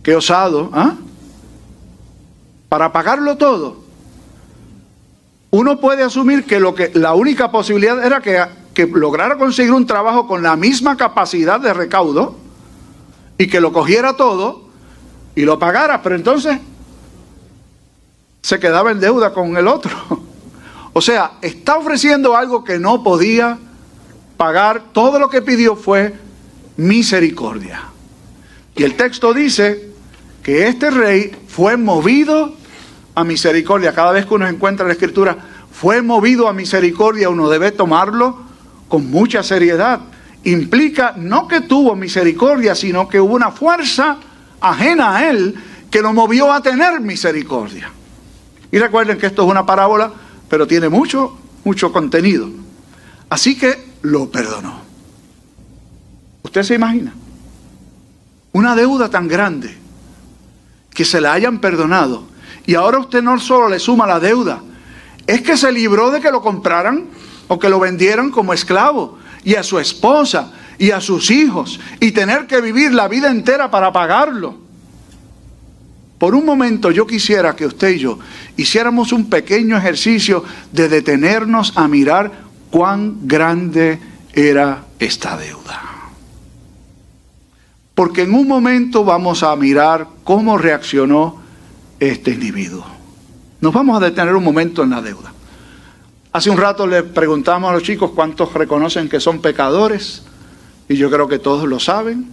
Qué 0.00 0.14
osado, 0.14 0.70
¿ah? 0.72 0.94
Para 2.70 2.92
pagarlo 2.92 3.36
todo. 3.36 3.76
Uno 5.50 5.80
puede 5.80 6.04
asumir 6.04 6.46
que, 6.46 6.60
lo 6.60 6.74
que 6.74 6.92
la 6.94 7.14
única 7.14 7.50
posibilidad 7.50 8.02
era 8.02 8.20
que, 8.20 8.40
que 8.72 8.86
lograra 8.86 9.36
conseguir 9.36 9.72
un 9.72 9.86
trabajo 9.86 10.28
con 10.28 10.42
la 10.42 10.54
misma 10.54 10.96
capacidad 10.96 11.58
de 11.58 11.74
recaudo 11.74 12.36
y 13.36 13.48
que 13.48 13.60
lo 13.60 13.72
cogiera 13.72 14.16
todo 14.16 14.68
y 15.34 15.42
lo 15.42 15.58
pagara, 15.58 16.00
pero 16.00 16.14
entonces 16.14 16.58
se 18.40 18.60
quedaba 18.60 18.92
en 18.92 19.00
deuda 19.00 19.34
con 19.34 19.56
el 19.58 19.68
otro. 19.68 19.90
O 20.92 21.00
sea, 21.00 21.34
está 21.40 21.76
ofreciendo 21.76 22.36
algo 22.36 22.64
que 22.64 22.80
no 22.80 23.04
podía 23.04 23.56
pagar. 24.36 24.86
Todo 24.92 25.20
lo 25.20 25.30
que 25.30 25.40
pidió 25.40 25.76
fue 25.76 26.12
misericordia. 26.76 27.84
Y 28.74 28.82
el 28.82 28.96
texto 28.96 29.32
dice 29.32 29.88
que 30.42 30.66
este 30.66 30.90
rey 30.90 31.36
fue 31.46 31.76
movido 31.76 32.56
a 33.14 33.24
misericordia. 33.24 33.94
Cada 33.94 34.12
vez 34.12 34.26
que 34.26 34.34
uno 34.34 34.46
encuentra 34.46 34.86
la 34.86 34.92
escritura, 34.92 35.36
fue 35.70 36.02
movido 36.02 36.48
a 36.48 36.52
misericordia, 36.52 37.28
uno 37.28 37.48
debe 37.48 37.72
tomarlo 37.72 38.38
con 38.88 39.10
mucha 39.10 39.42
seriedad. 39.42 40.00
Implica 40.44 41.14
no 41.16 41.46
que 41.46 41.62
tuvo 41.62 41.94
misericordia, 41.96 42.74
sino 42.74 43.08
que 43.08 43.20
hubo 43.20 43.34
una 43.34 43.50
fuerza 43.50 44.18
ajena 44.60 45.16
a 45.16 45.30
él 45.30 45.54
que 45.90 46.02
lo 46.02 46.12
movió 46.12 46.52
a 46.52 46.62
tener 46.62 47.00
misericordia. 47.00 47.90
Y 48.72 48.78
recuerden 48.78 49.18
que 49.18 49.26
esto 49.26 49.42
es 49.44 49.50
una 49.50 49.66
parábola, 49.66 50.12
pero 50.48 50.66
tiene 50.66 50.88
mucho, 50.88 51.38
mucho 51.64 51.92
contenido. 51.92 52.48
Así 53.28 53.56
que 53.56 53.90
lo 54.02 54.30
perdonó. 54.30 54.80
¿Usted 56.42 56.62
se 56.62 56.74
imagina? 56.74 57.12
Una 58.52 58.74
deuda 58.74 59.08
tan 59.08 59.28
grande 59.28 59.76
que 60.92 61.04
se 61.04 61.20
la 61.20 61.32
hayan 61.32 61.60
perdonado 61.60 62.24
y 62.66 62.74
ahora 62.74 62.98
usted 62.98 63.22
no 63.22 63.38
solo 63.38 63.68
le 63.68 63.78
suma 63.78 64.06
la 64.06 64.20
deuda, 64.20 64.62
es 65.26 65.42
que 65.42 65.56
se 65.56 65.70
libró 65.70 66.10
de 66.10 66.20
que 66.20 66.30
lo 66.30 66.42
compraran 66.42 67.06
o 67.48 67.58
que 67.58 67.68
lo 67.68 67.80
vendieran 67.80 68.30
como 68.30 68.52
esclavo 68.52 69.18
y 69.44 69.54
a 69.54 69.62
su 69.62 69.78
esposa 69.78 70.52
y 70.78 70.90
a 70.90 71.00
sus 71.00 71.30
hijos 71.30 71.78
y 72.00 72.12
tener 72.12 72.46
que 72.46 72.60
vivir 72.60 72.92
la 72.92 73.08
vida 73.08 73.30
entera 73.30 73.70
para 73.70 73.92
pagarlo. 73.92 74.56
Por 76.18 76.34
un 76.34 76.44
momento 76.44 76.90
yo 76.90 77.06
quisiera 77.06 77.56
que 77.56 77.66
usted 77.66 77.90
y 77.90 77.98
yo 77.98 78.18
hiciéramos 78.56 79.12
un 79.12 79.30
pequeño 79.30 79.76
ejercicio 79.76 80.44
de 80.70 80.88
detenernos 80.88 81.76
a 81.76 81.88
mirar 81.88 82.30
cuán 82.70 83.26
grande 83.26 83.98
era 84.32 84.84
esta 84.98 85.36
deuda. 85.36 85.82
Porque 87.94 88.22
en 88.22 88.34
un 88.34 88.46
momento 88.46 89.04
vamos 89.04 89.42
a 89.42 89.54
mirar 89.56 90.06
cómo 90.24 90.56
reaccionó 90.56 91.40
este 92.00 92.32
individuo. 92.32 92.84
Nos 93.60 93.72
vamos 93.72 93.96
a 93.96 94.04
detener 94.04 94.34
un 94.34 94.42
momento 94.42 94.82
en 94.82 94.90
la 94.90 95.00
deuda. 95.00 95.32
Hace 96.32 96.50
un 96.50 96.56
rato 96.56 96.86
le 96.86 97.02
preguntamos 97.02 97.70
a 97.70 97.74
los 97.74 97.82
chicos 97.82 98.10
cuántos 98.12 98.52
reconocen 98.54 99.08
que 99.08 99.20
son 99.20 99.40
pecadores 99.40 100.22
y 100.88 100.96
yo 100.96 101.10
creo 101.10 101.28
que 101.28 101.38
todos 101.38 101.68
lo 101.68 101.78
saben. 101.78 102.32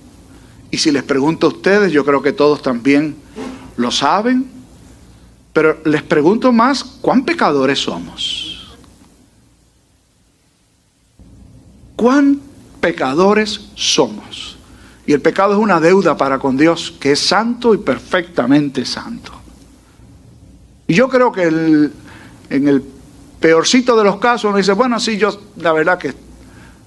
Y 0.72 0.78
si 0.78 0.92
les 0.92 1.04
pregunto 1.04 1.48
a 1.48 1.50
ustedes, 1.50 1.92
yo 1.92 2.04
creo 2.04 2.22
que 2.24 2.34
todos 2.34 2.62
también 2.62 3.16
lo 3.76 3.92
saben. 3.92 4.50
Pero 5.54 5.78
les 5.86 6.02
pregunto 6.02 6.52
más, 6.52 6.84
¿cuán 6.84 7.26
pecadores 7.26 7.80
somos? 7.80 8.48
cuán 11.98 12.40
pecadores 12.80 13.60
somos. 13.76 14.56
Y 15.06 15.12
el 15.12 15.22
pecado 15.22 15.54
es 15.54 15.60
una 15.60 15.82
deuda 15.82 16.16
para 16.16 16.40
con 16.40 16.56
Dios, 16.56 16.94
que 16.98 17.14
es 17.14 17.20
santo 17.20 17.74
y 17.74 17.78
perfectamente 17.80 18.86
santo. 18.86 19.34
Y 20.88 20.94
yo 20.94 21.10
creo 21.10 21.32
que 21.32 21.44
en 21.44 22.68
el 22.68 22.84
peorcito 23.40 23.96
de 23.98 24.04
los 24.04 24.18
casos 24.18 24.46
uno 24.46 24.58
dice, 24.58 24.74
bueno, 24.74 25.00
sí, 25.00 25.18
yo 25.18 25.38
la 25.58 25.74
verdad 25.74 25.98
que 25.98 26.14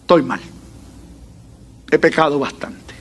estoy 0.00 0.23
mal. 0.23 0.40
He 1.90 1.99
pecado 1.99 2.38
bastante. 2.38 2.95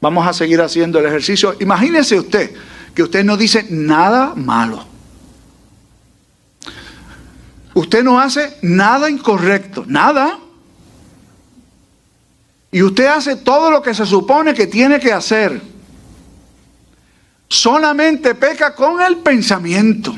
Vamos 0.00 0.26
a 0.26 0.32
seguir 0.32 0.60
haciendo 0.60 0.98
el 0.98 1.06
ejercicio. 1.06 1.54
Imagínese 1.60 2.18
usted 2.18 2.54
que 2.94 3.02
usted 3.02 3.24
no 3.24 3.36
dice 3.36 3.66
nada 3.70 4.34
malo. 4.34 4.84
Usted 7.74 8.02
no 8.02 8.20
hace 8.20 8.58
nada 8.62 9.08
incorrecto, 9.08 9.84
nada. 9.86 10.38
Y 12.70 12.82
usted 12.82 13.06
hace 13.06 13.36
todo 13.36 13.70
lo 13.70 13.80
que 13.80 13.94
se 13.94 14.04
supone 14.04 14.54
que 14.54 14.66
tiene 14.66 14.98
que 14.98 15.12
hacer. 15.12 15.71
Solamente 17.62 18.34
peca 18.34 18.74
con 18.74 19.00
el 19.00 19.18
pensamiento. 19.18 20.12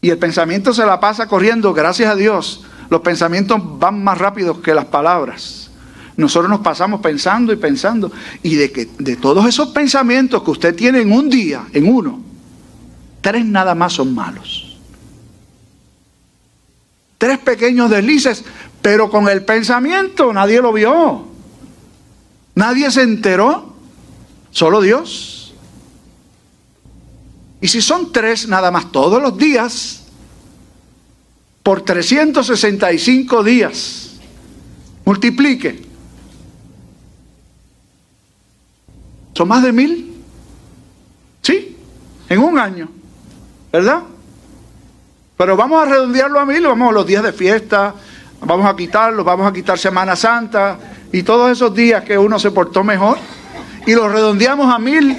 Y 0.00 0.08
el 0.08 0.16
pensamiento 0.16 0.72
se 0.72 0.86
la 0.86 0.98
pasa 0.98 1.26
corriendo, 1.26 1.74
gracias 1.74 2.10
a 2.10 2.14
Dios. 2.14 2.64
Los 2.88 3.02
pensamientos 3.02 3.60
van 3.78 4.02
más 4.02 4.16
rápidos 4.16 4.60
que 4.60 4.72
las 4.72 4.86
palabras. 4.86 5.70
Nosotros 6.16 6.48
nos 6.48 6.60
pasamos 6.60 7.02
pensando 7.02 7.52
y 7.52 7.56
pensando. 7.56 8.10
Y 8.42 8.54
de, 8.54 8.72
que, 8.72 8.88
de 8.98 9.16
todos 9.16 9.44
esos 9.44 9.68
pensamientos 9.68 10.42
que 10.42 10.52
usted 10.52 10.74
tiene 10.74 11.02
en 11.02 11.12
un 11.12 11.28
día, 11.28 11.66
en 11.74 11.86
uno, 11.86 12.18
tres 13.20 13.44
nada 13.44 13.74
más 13.74 13.92
son 13.92 14.14
malos. 14.14 14.78
Tres 17.18 17.36
pequeños 17.40 17.90
deslices, 17.90 18.42
pero 18.80 19.10
con 19.10 19.28
el 19.28 19.44
pensamiento 19.44 20.32
nadie 20.32 20.62
lo 20.62 20.72
vio. 20.72 21.28
Nadie 22.54 22.90
se 22.90 23.02
enteró. 23.02 23.76
Solo 24.50 24.80
Dios. 24.80 25.37
Y 27.60 27.68
si 27.68 27.80
son 27.80 28.12
tres 28.12 28.46
nada 28.48 28.70
más 28.70 28.92
todos 28.92 29.20
los 29.20 29.36
días, 29.36 30.04
por 31.62 31.82
365 31.82 33.42
días, 33.42 34.12
multiplique. 35.04 35.82
¿Son 39.34 39.48
más 39.48 39.62
de 39.62 39.72
mil? 39.72 40.14
Sí, 41.42 41.76
en 42.28 42.38
un 42.40 42.58
año, 42.58 42.88
¿verdad? 43.72 44.02
Pero 45.36 45.56
vamos 45.56 45.82
a 45.82 45.90
redondearlo 45.90 46.40
a 46.40 46.46
mil, 46.46 46.62
vamos 46.62 46.90
a 46.90 46.92
los 46.92 47.06
días 47.06 47.22
de 47.22 47.32
fiesta, 47.32 47.94
vamos 48.40 48.66
a 48.66 48.74
quitarlos, 48.74 49.24
vamos 49.24 49.46
a 49.46 49.52
quitar 49.52 49.78
Semana 49.78 50.16
Santa 50.16 50.78
y 51.12 51.22
todos 51.22 51.52
esos 51.52 51.74
días 51.74 52.02
que 52.04 52.18
uno 52.18 52.38
se 52.38 52.50
portó 52.50 52.82
mejor 52.82 53.18
y 53.86 53.94
los 53.94 54.10
redondeamos 54.10 54.72
a 54.74 54.78
mil, 54.78 55.16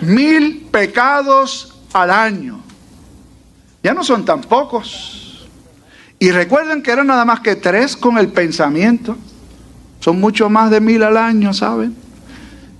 mil 0.00 0.59
pecados 0.70 1.74
al 1.92 2.10
año. 2.10 2.60
Ya 3.82 3.94
no 3.94 4.04
son 4.04 4.24
tan 4.24 4.40
pocos. 4.42 5.48
Y 6.18 6.30
recuerden 6.30 6.82
que 6.82 6.90
eran 6.90 7.06
nada 7.06 7.24
más 7.24 7.40
que 7.40 7.56
tres 7.56 7.96
con 7.96 8.18
el 8.18 8.28
pensamiento. 8.28 9.16
Son 10.00 10.20
mucho 10.20 10.48
más 10.50 10.70
de 10.70 10.80
mil 10.80 11.02
al 11.02 11.16
año, 11.16 11.52
¿saben? 11.54 11.96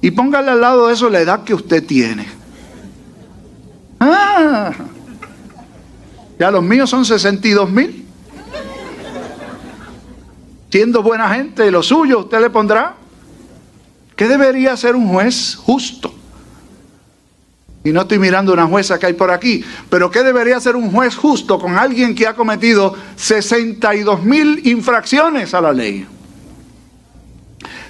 Y 0.03 0.11
póngale 0.11 0.51
al 0.51 0.61
lado 0.61 0.89
de 0.89 0.95
eso 0.95 1.09
la 1.09 1.21
edad 1.21 1.45
que 1.45 1.55
usted 1.55 1.85
tiene. 1.85 2.27
Ah, 3.99 4.73
ya 6.39 6.51
los 6.51 6.63
míos 6.63 6.89
son 6.89 7.05
62 7.05 7.71
mil. 7.71 8.07
Siendo 10.71 11.03
buena 11.03 11.35
gente, 11.35 11.71
lo 11.71 11.83
suyo 11.83 12.21
usted 12.21 12.41
le 12.41 12.51
pondrá. 12.51 12.95
¿Qué 14.17 14.29
debería 14.29 14.77
ser 14.77 14.97
un 14.97 15.09
juez 15.09 15.57
justo? 15.57 16.15
Y 17.83 17.93
no 17.93 18.03
estoy 18.03 18.19
mirando 18.19 18.53
una 18.53 18.67
jueza 18.67 18.99
que 18.99 19.07
hay 19.07 19.13
por 19.15 19.31
aquí, 19.31 19.65
pero 19.89 20.11
¿qué 20.11 20.23
debería 20.23 20.61
ser 20.61 20.77
un 20.77 20.91
juez 20.91 21.17
justo 21.17 21.59
con 21.59 21.79
alguien 21.79 22.15
que 22.15 22.27
ha 22.27 22.35
cometido 22.35 22.95
62 23.17 24.23
mil 24.23 24.67
infracciones 24.67 25.55
a 25.55 25.63
la 25.63 25.73
ley? 25.73 26.07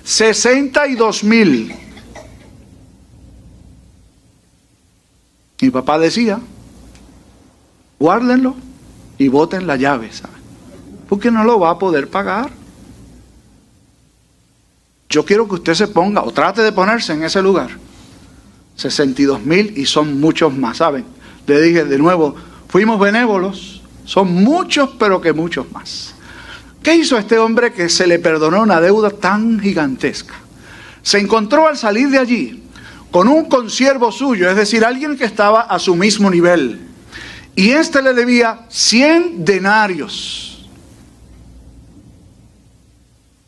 62 0.04 1.24
mil. 1.24 1.74
Mi 5.60 5.70
papá 5.70 5.98
decía, 5.98 6.38
guárdenlo 7.98 8.54
y 9.18 9.26
voten 9.26 9.66
la 9.66 9.76
llave, 9.76 10.12
¿saben? 10.12 10.40
Porque 11.08 11.32
no 11.32 11.42
lo 11.42 11.58
va 11.58 11.70
a 11.70 11.78
poder 11.78 12.08
pagar. 12.08 12.50
Yo 15.08 15.24
quiero 15.24 15.48
que 15.48 15.54
usted 15.54 15.74
se 15.74 15.88
ponga 15.88 16.22
o 16.22 16.30
trate 16.30 16.62
de 16.62 16.70
ponerse 16.70 17.12
en 17.12 17.24
ese 17.24 17.42
lugar 17.42 17.89
62 18.80 19.44
mil 19.44 19.74
y 19.76 19.84
son 19.84 20.20
muchos 20.20 20.56
más, 20.56 20.78
¿saben? 20.78 21.04
Le 21.46 21.60
dije 21.60 21.84
de 21.84 21.98
nuevo, 21.98 22.34
fuimos 22.66 22.98
benévolos, 22.98 23.82
son 24.06 24.32
muchos, 24.32 24.90
pero 24.98 25.20
que 25.20 25.34
muchos 25.34 25.70
más. 25.70 26.14
¿Qué 26.82 26.94
hizo 26.94 27.18
este 27.18 27.38
hombre 27.38 27.74
que 27.74 27.90
se 27.90 28.06
le 28.06 28.18
perdonó 28.18 28.62
una 28.62 28.80
deuda 28.80 29.10
tan 29.10 29.60
gigantesca? 29.60 30.34
Se 31.02 31.18
encontró 31.18 31.68
al 31.68 31.76
salir 31.76 32.08
de 32.08 32.18
allí 32.18 32.62
con 33.10 33.28
un 33.28 33.46
consiervo 33.46 34.10
suyo, 34.10 34.48
es 34.48 34.56
decir, 34.56 34.82
alguien 34.82 35.18
que 35.18 35.24
estaba 35.24 35.60
a 35.60 35.78
su 35.78 35.94
mismo 35.94 36.30
nivel. 36.30 36.80
Y 37.54 37.72
éste 37.72 38.00
le 38.00 38.14
debía 38.14 38.60
100 38.70 39.44
denarios. 39.44 40.70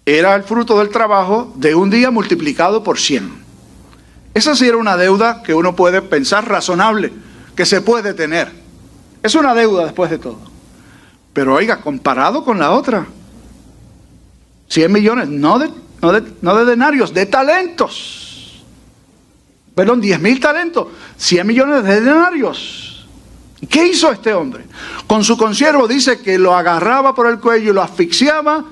Era 0.04 0.34
el 0.34 0.42
fruto 0.42 0.78
del 0.78 0.90
trabajo 0.90 1.54
de 1.56 1.74
un 1.74 1.88
día 1.88 2.10
multiplicado 2.10 2.84
por 2.84 2.98
100. 2.98 3.41
Esa 4.34 4.56
sí 4.56 4.66
era 4.66 4.76
una 4.76 4.96
deuda 4.96 5.42
que 5.42 5.54
uno 5.54 5.76
puede 5.76 6.00
pensar 6.00 6.48
razonable, 6.48 7.12
que 7.54 7.66
se 7.66 7.82
puede 7.82 8.14
tener. 8.14 8.50
Es 9.22 9.34
una 9.34 9.54
deuda 9.54 9.84
después 9.84 10.10
de 10.10 10.18
todo. 10.18 10.38
Pero 11.32 11.54
oiga, 11.54 11.80
comparado 11.80 12.44
con 12.44 12.58
la 12.58 12.72
otra, 12.72 13.06
100 14.68 14.92
millones, 14.92 15.28
no 15.28 15.58
de, 15.58 15.70
no 16.40 16.54
de, 16.54 16.64
denarios, 16.64 17.12
de 17.12 17.26
talentos. 17.26 18.62
Perdón, 19.74 20.00
10 20.00 20.20
mil 20.20 20.40
talentos, 20.40 20.88
100 21.16 21.46
millones 21.46 21.84
de 21.84 22.00
denarios. 22.00 23.06
¿Qué 23.68 23.86
hizo 23.86 24.10
este 24.10 24.32
hombre? 24.34 24.64
Con 25.06 25.22
su 25.24 25.36
consiervo 25.36 25.86
dice 25.86 26.20
que 26.20 26.38
lo 26.38 26.54
agarraba 26.54 27.14
por 27.14 27.28
el 27.28 27.38
cuello 27.38 27.70
y 27.70 27.74
lo 27.74 27.82
asfixiaba 27.82 28.64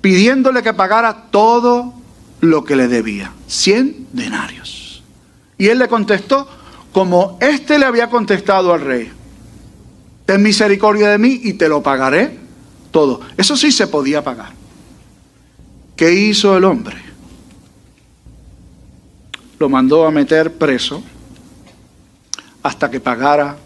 pidiéndole 0.00 0.62
que 0.62 0.72
pagara 0.72 1.24
todo 1.30 1.92
lo 2.50 2.64
que 2.64 2.76
le 2.76 2.88
debía, 2.88 3.32
100 3.48 4.08
denarios. 4.12 5.02
Y 5.58 5.68
él 5.68 5.78
le 5.78 5.88
contestó 5.88 6.48
como 6.92 7.38
éste 7.40 7.78
le 7.78 7.84
había 7.84 8.08
contestado 8.08 8.72
al 8.72 8.80
rey, 8.80 9.12
ten 10.24 10.42
misericordia 10.42 11.10
de 11.10 11.18
mí 11.18 11.40
y 11.44 11.52
te 11.54 11.68
lo 11.68 11.82
pagaré 11.82 12.38
todo. 12.90 13.20
Eso 13.36 13.56
sí 13.56 13.70
se 13.70 13.86
podía 13.86 14.24
pagar. 14.24 14.52
¿Qué 15.94 16.12
hizo 16.12 16.56
el 16.56 16.64
hombre? 16.64 16.96
Lo 19.58 19.68
mandó 19.68 20.06
a 20.06 20.10
meter 20.10 20.54
preso 20.54 21.02
hasta 22.62 22.90
que 22.90 23.00
pagara 23.00 23.56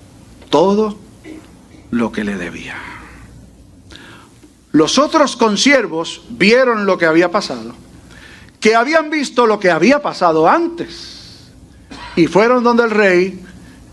todo 0.48 0.98
lo 1.90 2.12
que 2.12 2.24
le 2.24 2.36
debía. 2.36 2.76
Los 4.72 4.98
otros 4.98 5.36
consiervos 5.36 6.22
vieron 6.30 6.86
lo 6.86 6.98
que 6.98 7.06
había 7.06 7.30
pasado 7.30 7.74
que 8.60 8.74
habían 8.74 9.10
visto 9.10 9.46
lo 9.46 9.58
que 9.58 9.70
había 9.70 10.02
pasado 10.02 10.48
antes. 10.48 11.50
Y 12.14 12.26
fueron 12.26 12.62
donde 12.62 12.84
el 12.84 12.90
rey 12.90 13.40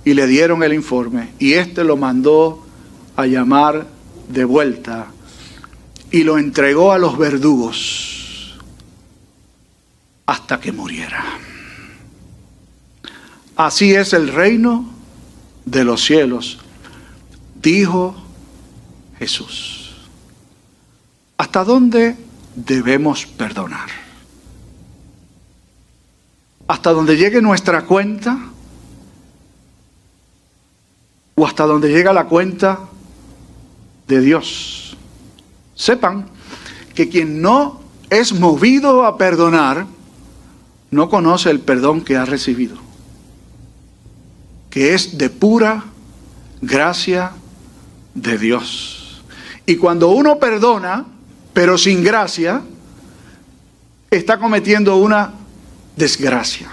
y 0.04 0.14
le 0.14 0.28
dieron 0.28 0.62
el 0.64 0.74
informe. 0.74 1.30
Y 1.40 1.54
éste 1.54 1.84
lo 1.84 1.96
mandó 1.96 2.66
a 3.16 3.26
llamar 3.26 3.88
de 4.28 4.44
vuelta 4.44 5.08
y 6.12 6.24
lo 6.24 6.38
entregó 6.38 6.92
a 6.92 6.98
los 6.98 7.18
verdugos 7.18 8.58
hasta 10.26 10.60
que 10.60 10.72
muriera. 10.72 11.24
Así 13.56 13.96
es 13.96 14.14
el 14.14 14.28
reino 14.28 14.90
de 15.66 15.84
los 15.84 16.04
cielos, 16.04 16.60
dijo 17.56 18.16
Jesús. 19.18 19.96
¿Hasta 21.38 21.64
dónde 21.64 22.16
debemos 22.56 23.26
perdonar? 23.26 24.07
Hasta 26.68 26.92
donde 26.92 27.16
llegue 27.16 27.42
nuestra 27.42 27.84
cuenta 27.86 28.38
o 31.36 31.46
hasta 31.46 31.66
donde 31.66 31.90
llega 31.90 32.12
la 32.14 32.26
cuenta 32.26 32.80
de 34.08 34.22
Dios. 34.22 34.98
Sepan 35.76 36.28
que 36.96 37.10
quien 37.10 37.42
no 37.42 37.80
es 38.10 38.34
movido 38.34 39.06
a 39.06 39.18
perdonar 39.18 39.86
no 40.90 41.10
conoce 41.10 41.50
el 41.50 41.60
perdón 41.60 42.02
que 42.02 42.18
ha 42.18 42.26
recibido, 42.26 42.78
que 44.70 44.94
es 44.94 45.18
de 45.18 45.30
pura 45.30 45.86
gracia 46.62 47.34
de 48.14 48.38
Dios. 48.38 49.22
Y 49.66 49.76
cuando 49.76 50.10
uno 50.10 50.40
perdona, 50.40 51.06
pero 51.54 51.78
sin 51.78 52.04
gracia, 52.04 52.62
está 54.10 54.40
cometiendo 54.40 54.96
una 54.98 55.34
desgracia. 55.98 56.70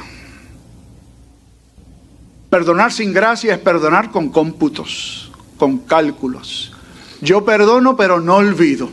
Perdonar 2.51 2.93
sin 2.93 3.13
gracia 3.13 3.55
es 3.55 3.59
perdonar 3.59 4.13
con 4.13 4.29
cómputos, 4.29 5.33
con 5.59 5.79
cálculos. 5.79 6.73
Yo 7.21 7.45
perdono, 7.45 7.97
pero 7.97 8.21
no 8.21 8.37
olvido. 8.37 8.89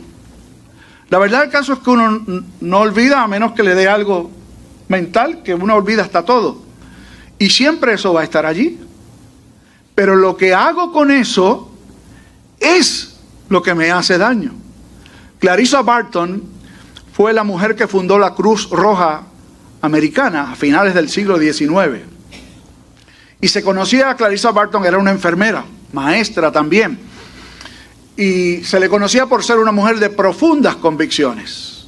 La 1.10 1.18
verdad 1.18 1.42
del 1.42 1.50
caso 1.50 1.74
es 1.74 1.78
que 1.80 1.90
uno 1.90 2.24
no 2.60 2.78
olvida 2.78 3.22
a 3.22 3.28
menos 3.28 3.52
que 3.52 3.62
le 3.62 3.74
dé 3.74 3.86
algo 3.86 4.30
mental, 4.88 5.42
que 5.42 5.54
uno 5.54 5.76
olvida 5.76 6.02
hasta 6.02 6.24
todo. 6.24 6.62
Y 7.38 7.50
siempre 7.50 7.92
eso 7.94 8.12
va 8.14 8.22
a 8.22 8.24
estar 8.24 8.46
allí. 8.46 8.80
Pero 9.94 10.16
lo 10.16 10.36
que 10.36 10.54
hago 10.54 10.90
con 10.90 11.10
eso 11.10 11.70
es 12.58 13.20
lo 13.50 13.62
que 13.62 13.74
me 13.74 13.90
hace 13.90 14.16
daño. 14.16 14.52
Clarissa 15.38 15.82
Barton 15.82 16.42
fue 17.12 17.34
la 17.34 17.44
mujer 17.44 17.76
que 17.76 17.86
fundó 17.86 18.18
la 18.18 18.34
Cruz 18.34 18.70
Roja 18.70 19.24
Americana 19.82 20.52
a 20.52 20.54
finales 20.54 20.94
del 20.94 21.08
siglo 21.08 21.38
XIX. 21.38 22.02
Y 23.40 23.48
se 23.48 23.62
conocía 23.62 24.10
a 24.10 24.16
Clarissa 24.16 24.52
Barton, 24.52 24.86
era 24.86 24.98
una 24.98 25.10
enfermera, 25.10 25.64
maestra 25.92 26.52
también. 26.52 26.98
Y 28.16 28.62
se 28.62 28.78
le 28.78 28.88
conocía 28.88 29.26
por 29.26 29.42
ser 29.42 29.58
una 29.58 29.72
mujer 29.72 29.98
de 29.98 30.10
profundas 30.10 30.76
convicciones, 30.76 31.86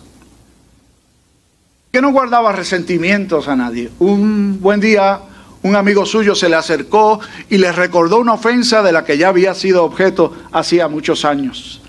que 1.93 2.01
no 2.01 2.11
guardaba 2.11 2.51
resentimientos 2.51 3.47
a 3.47 3.55
nadie. 3.55 3.91
Un 4.01 4.59
buen 4.61 4.81
día, 4.81 5.21
un 5.63 5.77
amigo 5.77 6.05
suyo 6.05 6.35
se 6.35 6.49
le 6.49 6.57
acercó 6.57 7.21
y 7.49 7.59
le 7.59 7.71
recordó 7.71 8.19
una 8.19 8.33
ofensa 8.33 8.83
de 8.83 8.91
la 8.91 9.05
que 9.05 9.17
ya 9.17 9.29
había 9.29 9.55
sido 9.55 9.85
objeto 9.85 10.37
hacía 10.51 10.89
muchos 10.89 11.25
años. 11.25 11.81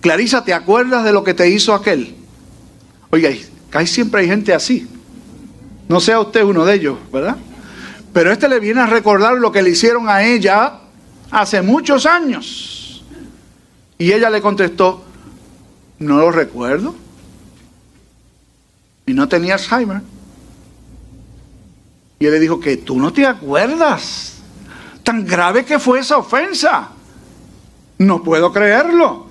Clarisa, 0.00 0.44
¿te 0.44 0.52
acuerdas 0.52 1.04
de 1.04 1.12
lo 1.12 1.22
que 1.22 1.32
te 1.32 1.48
hizo 1.48 1.72
aquel? 1.72 2.16
Oiga, 3.10 3.30
casi 3.70 3.86
siempre 3.86 4.22
hay 4.22 4.26
gente 4.26 4.52
así. 4.52 4.88
No 5.92 6.00
sea 6.00 6.20
usted 6.20 6.42
uno 6.42 6.64
de 6.64 6.76
ellos, 6.76 6.96
¿verdad? 7.12 7.36
Pero 8.14 8.32
este 8.32 8.48
le 8.48 8.58
viene 8.60 8.80
a 8.80 8.86
recordar 8.86 9.34
lo 9.34 9.52
que 9.52 9.60
le 9.60 9.68
hicieron 9.68 10.08
a 10.08 10.24
ella 10.24 10.78
hace 11.30 11.60
muchos 11.60 12.06
años. 12.06 13.04
Y 13.98 14.10
ella 14.10 14.30
le 14.30 14.40
contestó, 14.40 15.04
no 15.98 16.16
lo 16.16 16.32
recuerdo. 16.32 16.94
Y 19.04 19.12
no 19.12 19.28
tenía 19.28 19.52
Alzheimer. 19.52 20.00
Y 22.20 22.24
él 22.24 22.32
le 22.32 22.40
dijo 22.40 22.58
que 22.58 22.78
tú 22.78 22.98
no 22.98 23.12
te 23.12 23.26
acuerdas. 23.26 24.38
Tan 25.02 25.26
grave 25.26 25.66
que 25.66 25.78
fue 25.78 26.00
esa 26.00 26.16
ofensa. 26.16 26.88
No 27.98 28.22
puedo 28.22 28.50
creerlo. 28.50 29.26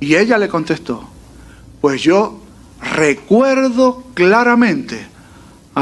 Y 0.00 0.16
ella 0.16 0.38
le 0.38 0.48
contestó, 0.48 1.06
pues 1.82 2.00
yo 2.00 2.40
recuerdo 2.80 4.02
claramente 4.14 5.09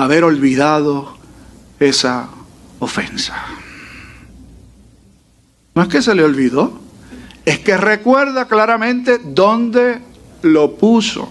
haber 0.04 0.24
olvidado 0.24 1.16
esa 1.80 2.28
ofensa. 2.78 3.34
No 5.74 5.82
es 5.82 5.88
que 5.88 6.02
se 6.02 6.14
le 6.14 6.24
olvidó, 6.24 6.80
es 7.44 7.60
que 7.60 7.76
recuerda 7.76 8.46
claramente 8.46 9.20
dónde 9.22 10.00
lo 10.42 10.74
puso, 10.76 11.30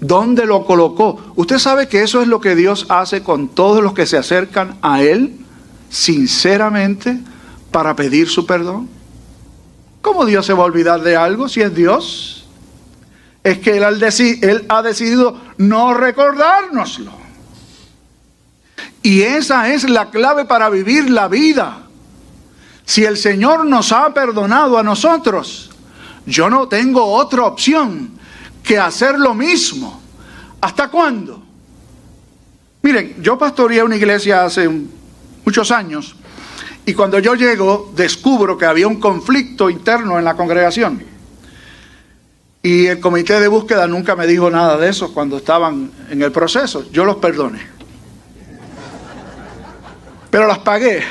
dónde 0.00 0.44
lo 0.46 0.64
colocó. 0.64 1.32
Usted 1.36 1.58
sabe 1.58 1.88
que 1.88 2.02
eso 2.02 2.20
es 2.20 2.28
lo 2.28 2.40
que 2.40 2.54
Dios 2.54 2.86
hace 2.88 3.22
con 3.22 3.48
todos 3.48 3.82
los 3.82 3.94
que 3.94 4.06
se 4.06 4.16
acercan 4.16 4.76
a 4.82 5.02
Él 5.02 5.36
sinceramente 5.88 7.18
para 7.70 7.94
pedir 7.96 8.28
su 8.28 8.46
perdón. 8.46 8.88
¿Cómo 10.02 10.24
Dios 10.24 10.46
se 10.46 10.52
va 10.52 10.62
a 10.62 10.66
olvidar 10.66 11.02
de 11.02 11.16
algo 11.16 11.48
si 11.48 11.60
es 11.60 11.74
Dios? 11.74 12.48
Es 13.44 13.58
que 13.58 13.76
Él, 13.76 14.64
ha 14.68 14.82
decidido 14.82 15.38
no 15.58 15.94
recordárnoslo. 15.94 17.19
Y 19.02 19.22
esa 19.22 19.72
es 19.72 19.88
la 19.88 20.10
clave 20.10 20.44
para 20.44 20.68
vivir 20.68 21.10
la 21.10 21.28
vida. 21.28 21.86
Si 22.84 23.04
el 23.04 23.16
Señor 23.16 23.64
nos 23.66 23.92
ha 23.92 24.12
perdonado 24.12 24.78
a 24.78 24.82
nosotros, 24.82 25.70
yo 26.26 26.50
no 26.50 26.68
tengo 26.68 27.04
otra 27.04 27.44
opción 27.44 28.10
que 28.62 28.78
hacer 28.78 29.18
lo 29.18 29.34
mismo. 29.34 30.00
¿Hasta 30.60 30.88
cuándo? 30.88 31.42
Miren, 32.82 33.22
yo 33.22 33.38
pastoreé 33.38 33.82
una 33.82 33.96
iglesia 33.96 34.44
hace 34.44 34.68
muchos 35.44 35.70
años 35.70 36.14
y 36.84 36.94
cuando 36.94 37.18
yo 37.18 37.34
llego 37.34 37.92
descubro 37.94 38.56
que 38.56 38.66
había 38.66 38.88
un 38.88 38.98
conflicto 38.98 39.70
interno 39.70 40.18
en 40.18 40.24
la 40.24 40.34
congregación. 40.34 41.02
Y 42.62 42.86
el 42.86 43.00
comité 43.00 43.40
de 43.40 43.48
búsqueda 43.48 43.86
nunca 43.86 44.16
me 44.16 44.26
dijo 44.26 44.50
nada 44.50 44.76
de 44.76 44.88
eso 44.88 45.14
cuando 45.14 45.38
estaban 45.38 45.90
en 46.10 46.22
el 46.22 46.32
proceso. 46.32 46.90
Yo 46.90 47.04
los 47.04 47.16
perdoné. 47.16 47.79
Pero 50.30 50.46
las 50.46 50.58
pagué. 50.58 51.02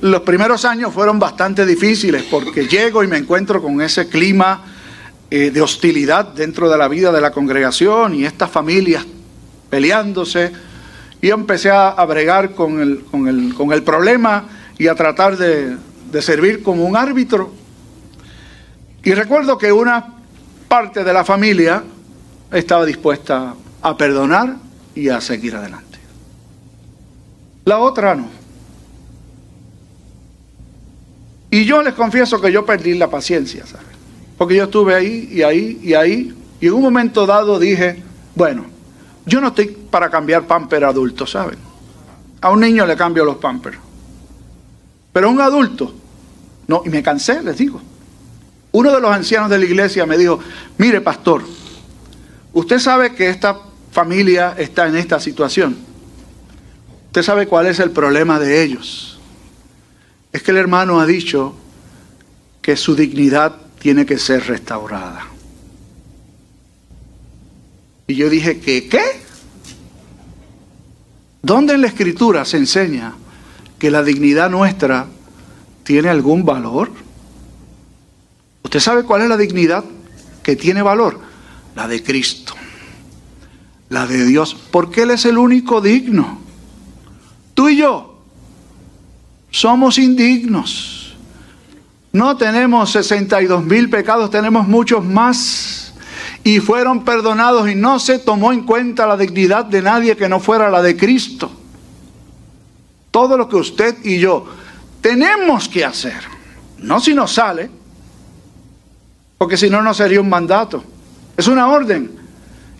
Los 0.00 0.20
primeros 0.20 0.64
años 0.64 0.92
fueron 0.92 1.18
bastante 1.18 1.64
difíciles 1.64 2.24
porque 2.24 2.66
llego 2.66 3.02
y 3.02 3.06
me 3.06 3.16
encuentro 3.16 3.62
con 3.62 3.80
ese 3.80 4.08
clima 4.08 4.62
eh, 5.30 5.50
de 5.50 5.60
hostilidad 5.62 6.26
dentro 6.26 6.68
de 6.68 6.76
la 6.76 6.88
vida 6.88 7.10
de 7.10 7.20
la 7.20 7.30
congregación 7.30 8.14
y 8.14 8.26
estas 8.26 8.50
familias 8.50 9.06
peleándose 9.70 10.52
y 11.22 11.30
empecé 11.30 11.70
a, 11.70 12.04
bregar 12.04 12.54
con 12.54 12.80
el, 12.80 13.04
con, 13.04 13.28
el, 13.28 13.54
con 13.54 13.72
el, 13.72 13.82
problema 13.82 14.44
y 14.76 14.88
a 14.88 14.94
tratar 14.94 15.38
de, 15.38 15.74
de 16.12 16.22
servir 16.22 16.62
como 16.62 16.84
un 16.84 16.98
árbitro. 16.98 17.54
Y 19.02 19.14
recuerdo 19.14 19.56
que 19.56 19.72
una 19.72 20.16
parte 20.68 21.02
de 21.02 21.12
la 21.14 21.24
familia 21.24 21.82
estaba 22.52 22.84
dispuesta 22.84 23.54
a 23.80 23.96
perdonar 23.96 24.56
y 24.94 25.08
a 25.08 25.20
seguir 25.22 25.56
adelante. 25.56 25.93
La 27.64 27.78
otra 27.78 28.14
no. 28.14 28.28
Y 31.50 31.64
yo 31.64 31.82
les 31.82 31.94
confieso 31.94 32.40
que 32.40 32.50
yo 32.50 32.66
perdí 32.66 32.94
la 32.94 33.08
paciencia, 33.08 33.64
¿sabes? 33.66 33.86
Porque 34.36 34.56
yo 34.56 34.64
estuve 34.64 34.94
ahí 34.94 35.28
y 35.30 35.42
ahí 35.42 35.78
y 35.82 35.94
ahí. 35.94 36.34
Y 36.60 36.66
en 36.66 36.72
un 36.72 36.82
momento 36.82 37.26
dado 37.26 37.58
dije, 37.58 38.02
bueno, 38.34 38.66
yo 39.24 39.40
no 39.40 39.48
estoy 39.48 39.66
para 39.68 40.10
cambiar 40.10 40.46
pamper 40.46 40.84
adulto, 40.84 41.26
¿saben? 41.26 41.58
A 42.40 42.50
un 42.50 42.60
niño 42.60 42.84
le 42.84 42.96
cambio 42.96 43.24
los 43.24 43.36
pampers. 43.36 43.78
Pero 45.12 45.28
a 45.28 45.30
un 45.30 45.40
adulto, 45.40 45.94
no, 46.66 46.82
y 46.84 46.88
me 46.88 47.02
cansé, 47.02 47.40
les 47.42 47.56
digo. 47.56 47.80
Uno 48.72 48.92
de 48.92 49.00
los 49.00 49.12
ancianos 49.12 49.48
de 49.48 49.58
la 49.58 49.64
iglesia 49.64 50.04
me 50.04 50.18
dijo, 50.18 50.40
mire 50.76 51.00
pastor, 51.00 51.44
usted 52.52 52.80
sabe 52.80 53.14
que 53.14 53.28
esta 53.28 53.60
familia 53.92 54.56
está 54.58 54.88
en 54.88 54.96
esta 54.96 55.20
situación. 55.20 55.93
Usted 57.14 57.22
sabe 57.22 57.46
cuál 57.46 57.66
es 57.66 57.78
el 57.78 57.92
problema 57.92 58.40
de 58.40 58.64
ellos. 58.64 59.20
Es 60.32 60.42
que 60.42 60.50
el 60.50 60.56
hermano 60.56 60.98
ha 60.98 61.06
dicho 61.06 61.54
que 62.60 62.76
su 62.76 62.96
dignidad 62.96 63.54
tiene 63.78 64.04
que 64.04 64.18
ser 64.18 64.44
restaurada. 64.48 65.24
Y 68.08 68.16
yo 68.16 68.28
dije, 68.28 68.58
¿qué? 68.58 68.88
¿Qué? 68.88 69.04
¿Dónde 71.40 71.74
en 71.74 71.82
la 71.82 71.86
escritura 71.86 72.44
se 72.44 72.56
enseña 72.56 73.14
que 73.78 73.92
la 73.92 74.02
dignidad 74.02 74.50
nuestra 74.50 75.06
tiene 75.84 76.08
algún 76.08 76.44
valor? 76.44 76.90
¿Usted 78.64 78.80
sabe 78.80 79.04
cuál 79.04 79.22
es 79.22 79.28
la 79.28 79.36
dignidad 79.36 79.84
que 80.42 80.56
tiene 80.56 80.82
valor? 80.82 81.20
La 81.76 81.86
de 81.86 82.02
Cristo, 82.02 82.54
la 83.88 84.04
de 84.04 84.24
Dios, 84.24 84.56
porque 84.72 85.02
Él 85.02 85.12
es 85.12 85.24
el 85.26 85.38
único 85.38 85.80
digno. 85.80 86.42
Tú 87.64 87.70
y 87.70 87.76
yo 87.76 88.14
somos 89.50 89.96
indignos. 89.96 91.16
No 92.12 92.36
tenemos 92.36 92.92
62 92.92 93.64
mil 93.64 93.88
pecados, 93.88 94.30
tenemos 94.30 94.68
muchos 94.68 95.02
más 95.02 95.94
y 96.42 96.60
fueron 96.60 97.06
perdonados 97.06 97.70
y 97.70 97.74
no 97.74 97.98
se 97.98 98.18
tomó 98.18 98.52
en 98.52 98.64
cuenta 98.64 99.06
la 99.06 99.16
dignidad 99.16 99.64
de 99.64 99.80
nadie 99.80 100.14
que 100.14 100.28
no 100.28 100.40
fuera 100.40 100.68
la 100.68 100.82
de 100.82 100.94
Cristo. 100.94 101.50
Todo 103.10 103.34
lo 103.38 103.48
que 103.48 103.56
usted 103.56 103.96
y 104.04 104.18
yo 104.18 104.44
tenemos 105.00 105.66
que 105.66 105.86
hacer, 105.86 106.22
no 106.80 107.00
si 107.00 107.14
nos 107.14 107.32
sale, 107.32 107.70
porque 109.38 109.56
si 109.56 109.70
no, 109.70 109.80
no 109.80 109.94
sería 109.94 110.20
un 110.20 110.28
mandato. 110.28 110.84
Es 111.34 111.48
una 111.48 111.68
orden. 111.68 112.14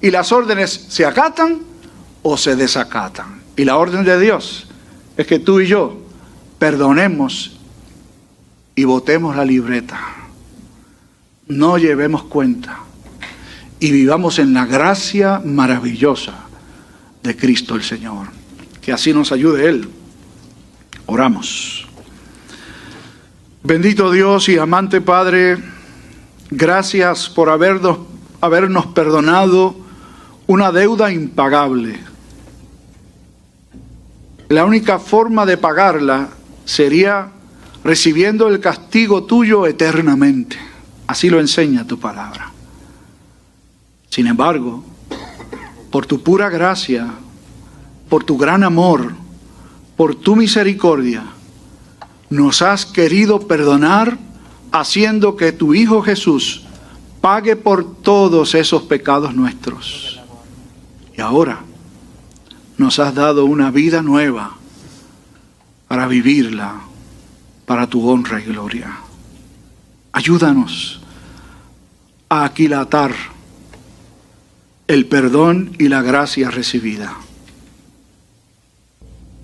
Y 0.02 0.10
las 0.10 0.30
órdenes 0.30 0.88
se 0.90 1.06
acatan 1.06 1.60
o 2.22 2.36
se 2.36 2.54
desacatan. 2.54 3.44
Y 3.56 3.64
la 3.64 3.76
orden 3.76 4.04
de 4.04 4.20
Dios 4.20 4.66
es 5.16 5.26
que 5.26 5.38
tú 5.38 5.60
y 5.60 5.66
yo 5.66 6.00
perdonemos 6.58 7.58
y 8.74 8.84
votemos 8.84 9.36
la 9.36 9.44
libreta. 9.44 10.00
No 11.46 11.78
llevemos 11.78 12.24
cuenta 12.24 12.80
y 13.80 13.90
vivamos 13.92 14.38
en 14.38 14.54
la 14.54 14.66
gracia 14.66 15.40
maravillosa 15.44 16.46
de 17.22 17.36
Cristo 17.36 17.74
el 17.74 17.82
Señor. 17.82 18.28
Que 18.80 18.92
así 18.92 19.12
nos 19.12 19.32
ayude 19.32 19.68
Él. 19.68 19.88
Oramos. 21.06 21.86
Bendito 23.62 24.10
Dios 24.10 24.48
y 24.48 24.58
amante 24.58 25.00
Padre, 25.00 25.58
Gracias 26.56 27.28
por 27.30 27.48
habernos, 27.48 27.98
habernos 28.40 28.86
perdonado 28.86 29.74
una 30.46 30.70
deuda 30.70 31.10
impagable. 31.10 31.98
La 34.48 34.64
única 34.64 34.98
forma 34.98 35.46
de 35.46 35.56
pagarla 35.56 36.28
sería 36.64 37.30
recibiendo 37.82 38.48
el 38.48 38.60
castigo 38.60 39.24
tuyo 39.24 39.66
eternamente. 39.66 40.56
Así 41.06 41.30
lo 41.30 41.40
enseña 41.40 41.86
tu 41.86 41.98
palabra. 41.98 42.50
Sin 44.10 44.26
embargo, 44.26 44.84
por 45.90 46.06
tu 46.06 46.22
pura 46.22 46.48
gracia, 46.48 47.06
por 48.08 48.24
tu 48.24 48.36
gran 48.36 48.62
amor, 48.62 49.12
por 49.96 50.14
tu 50.14 50.36
misericordia, 50.36 51.24
nos 52.30 52.62
has 52.62 52.86
querido 52.86 53.46
perdonar 53.46 54.18
haciendo 54.72 55.36
que 55.36 55.52
tu 55.52 55.74
Hijo 55.74 56.02
Jesús 56.02 56.64
pague 57.20 57.56
por 57.56 58.02
todos 58.02 58.54
esos 58.54 58.82
pecados 58.82 59.34
nuestros. 59.34 60.20
Y 61.16 61.20
ahora 61.20 61.60
nos 62.76 62.98
has 62.98 63.14
dado 63.14 63.44
una 63.44 63.70
vida 63.70 64.02
nueva 64.02 64.56
para 65.88 66.06
vivirla 66.06 66.80
para 67.66 67.86
tu 67.86 68.08
honra 68.08 68.40
y 68.40 68.44
gloria. 68.44 68.98
Ayúdanos 70.12 71.00
a 72.28 72.44
aquilatar 72.44 73.14
el 74.86 75.06
perdón 75.06 75.74
y 75.78 75.88
la 75.88 76.02
gracia 76.02 76.50
recibida. 76.50 77.16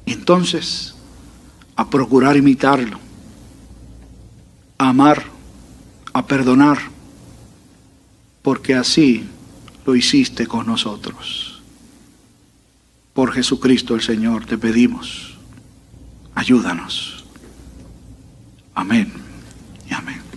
Y 0.05 0.13
entonces 0.13 0.95
a 1.77 1.89
procurar 1.89 2.37
imitarlo, 2.37 2.99
a 4.77 4.91
amar, 4.91 5.25
a 6.13 6.27
perdonar, 6.27 6.79
porque 8.43 8.75
así 8.75 9.27
lo 9.87 9.97
hiciste 9.97 10.47
con 10.47 10.67
nosotros. 10.67 11.50
Por 13.13 13.33
Jesucristo 13.33 13.95
el 13.95 14.03
Señor 14.03 14.47
te 14.47 14.57
pedimos, 14.57 15.37
ayúdanos. 16.35 17.25
Amén 18.75 19.13
y 19.89 19.95
amén. 19.95 20.30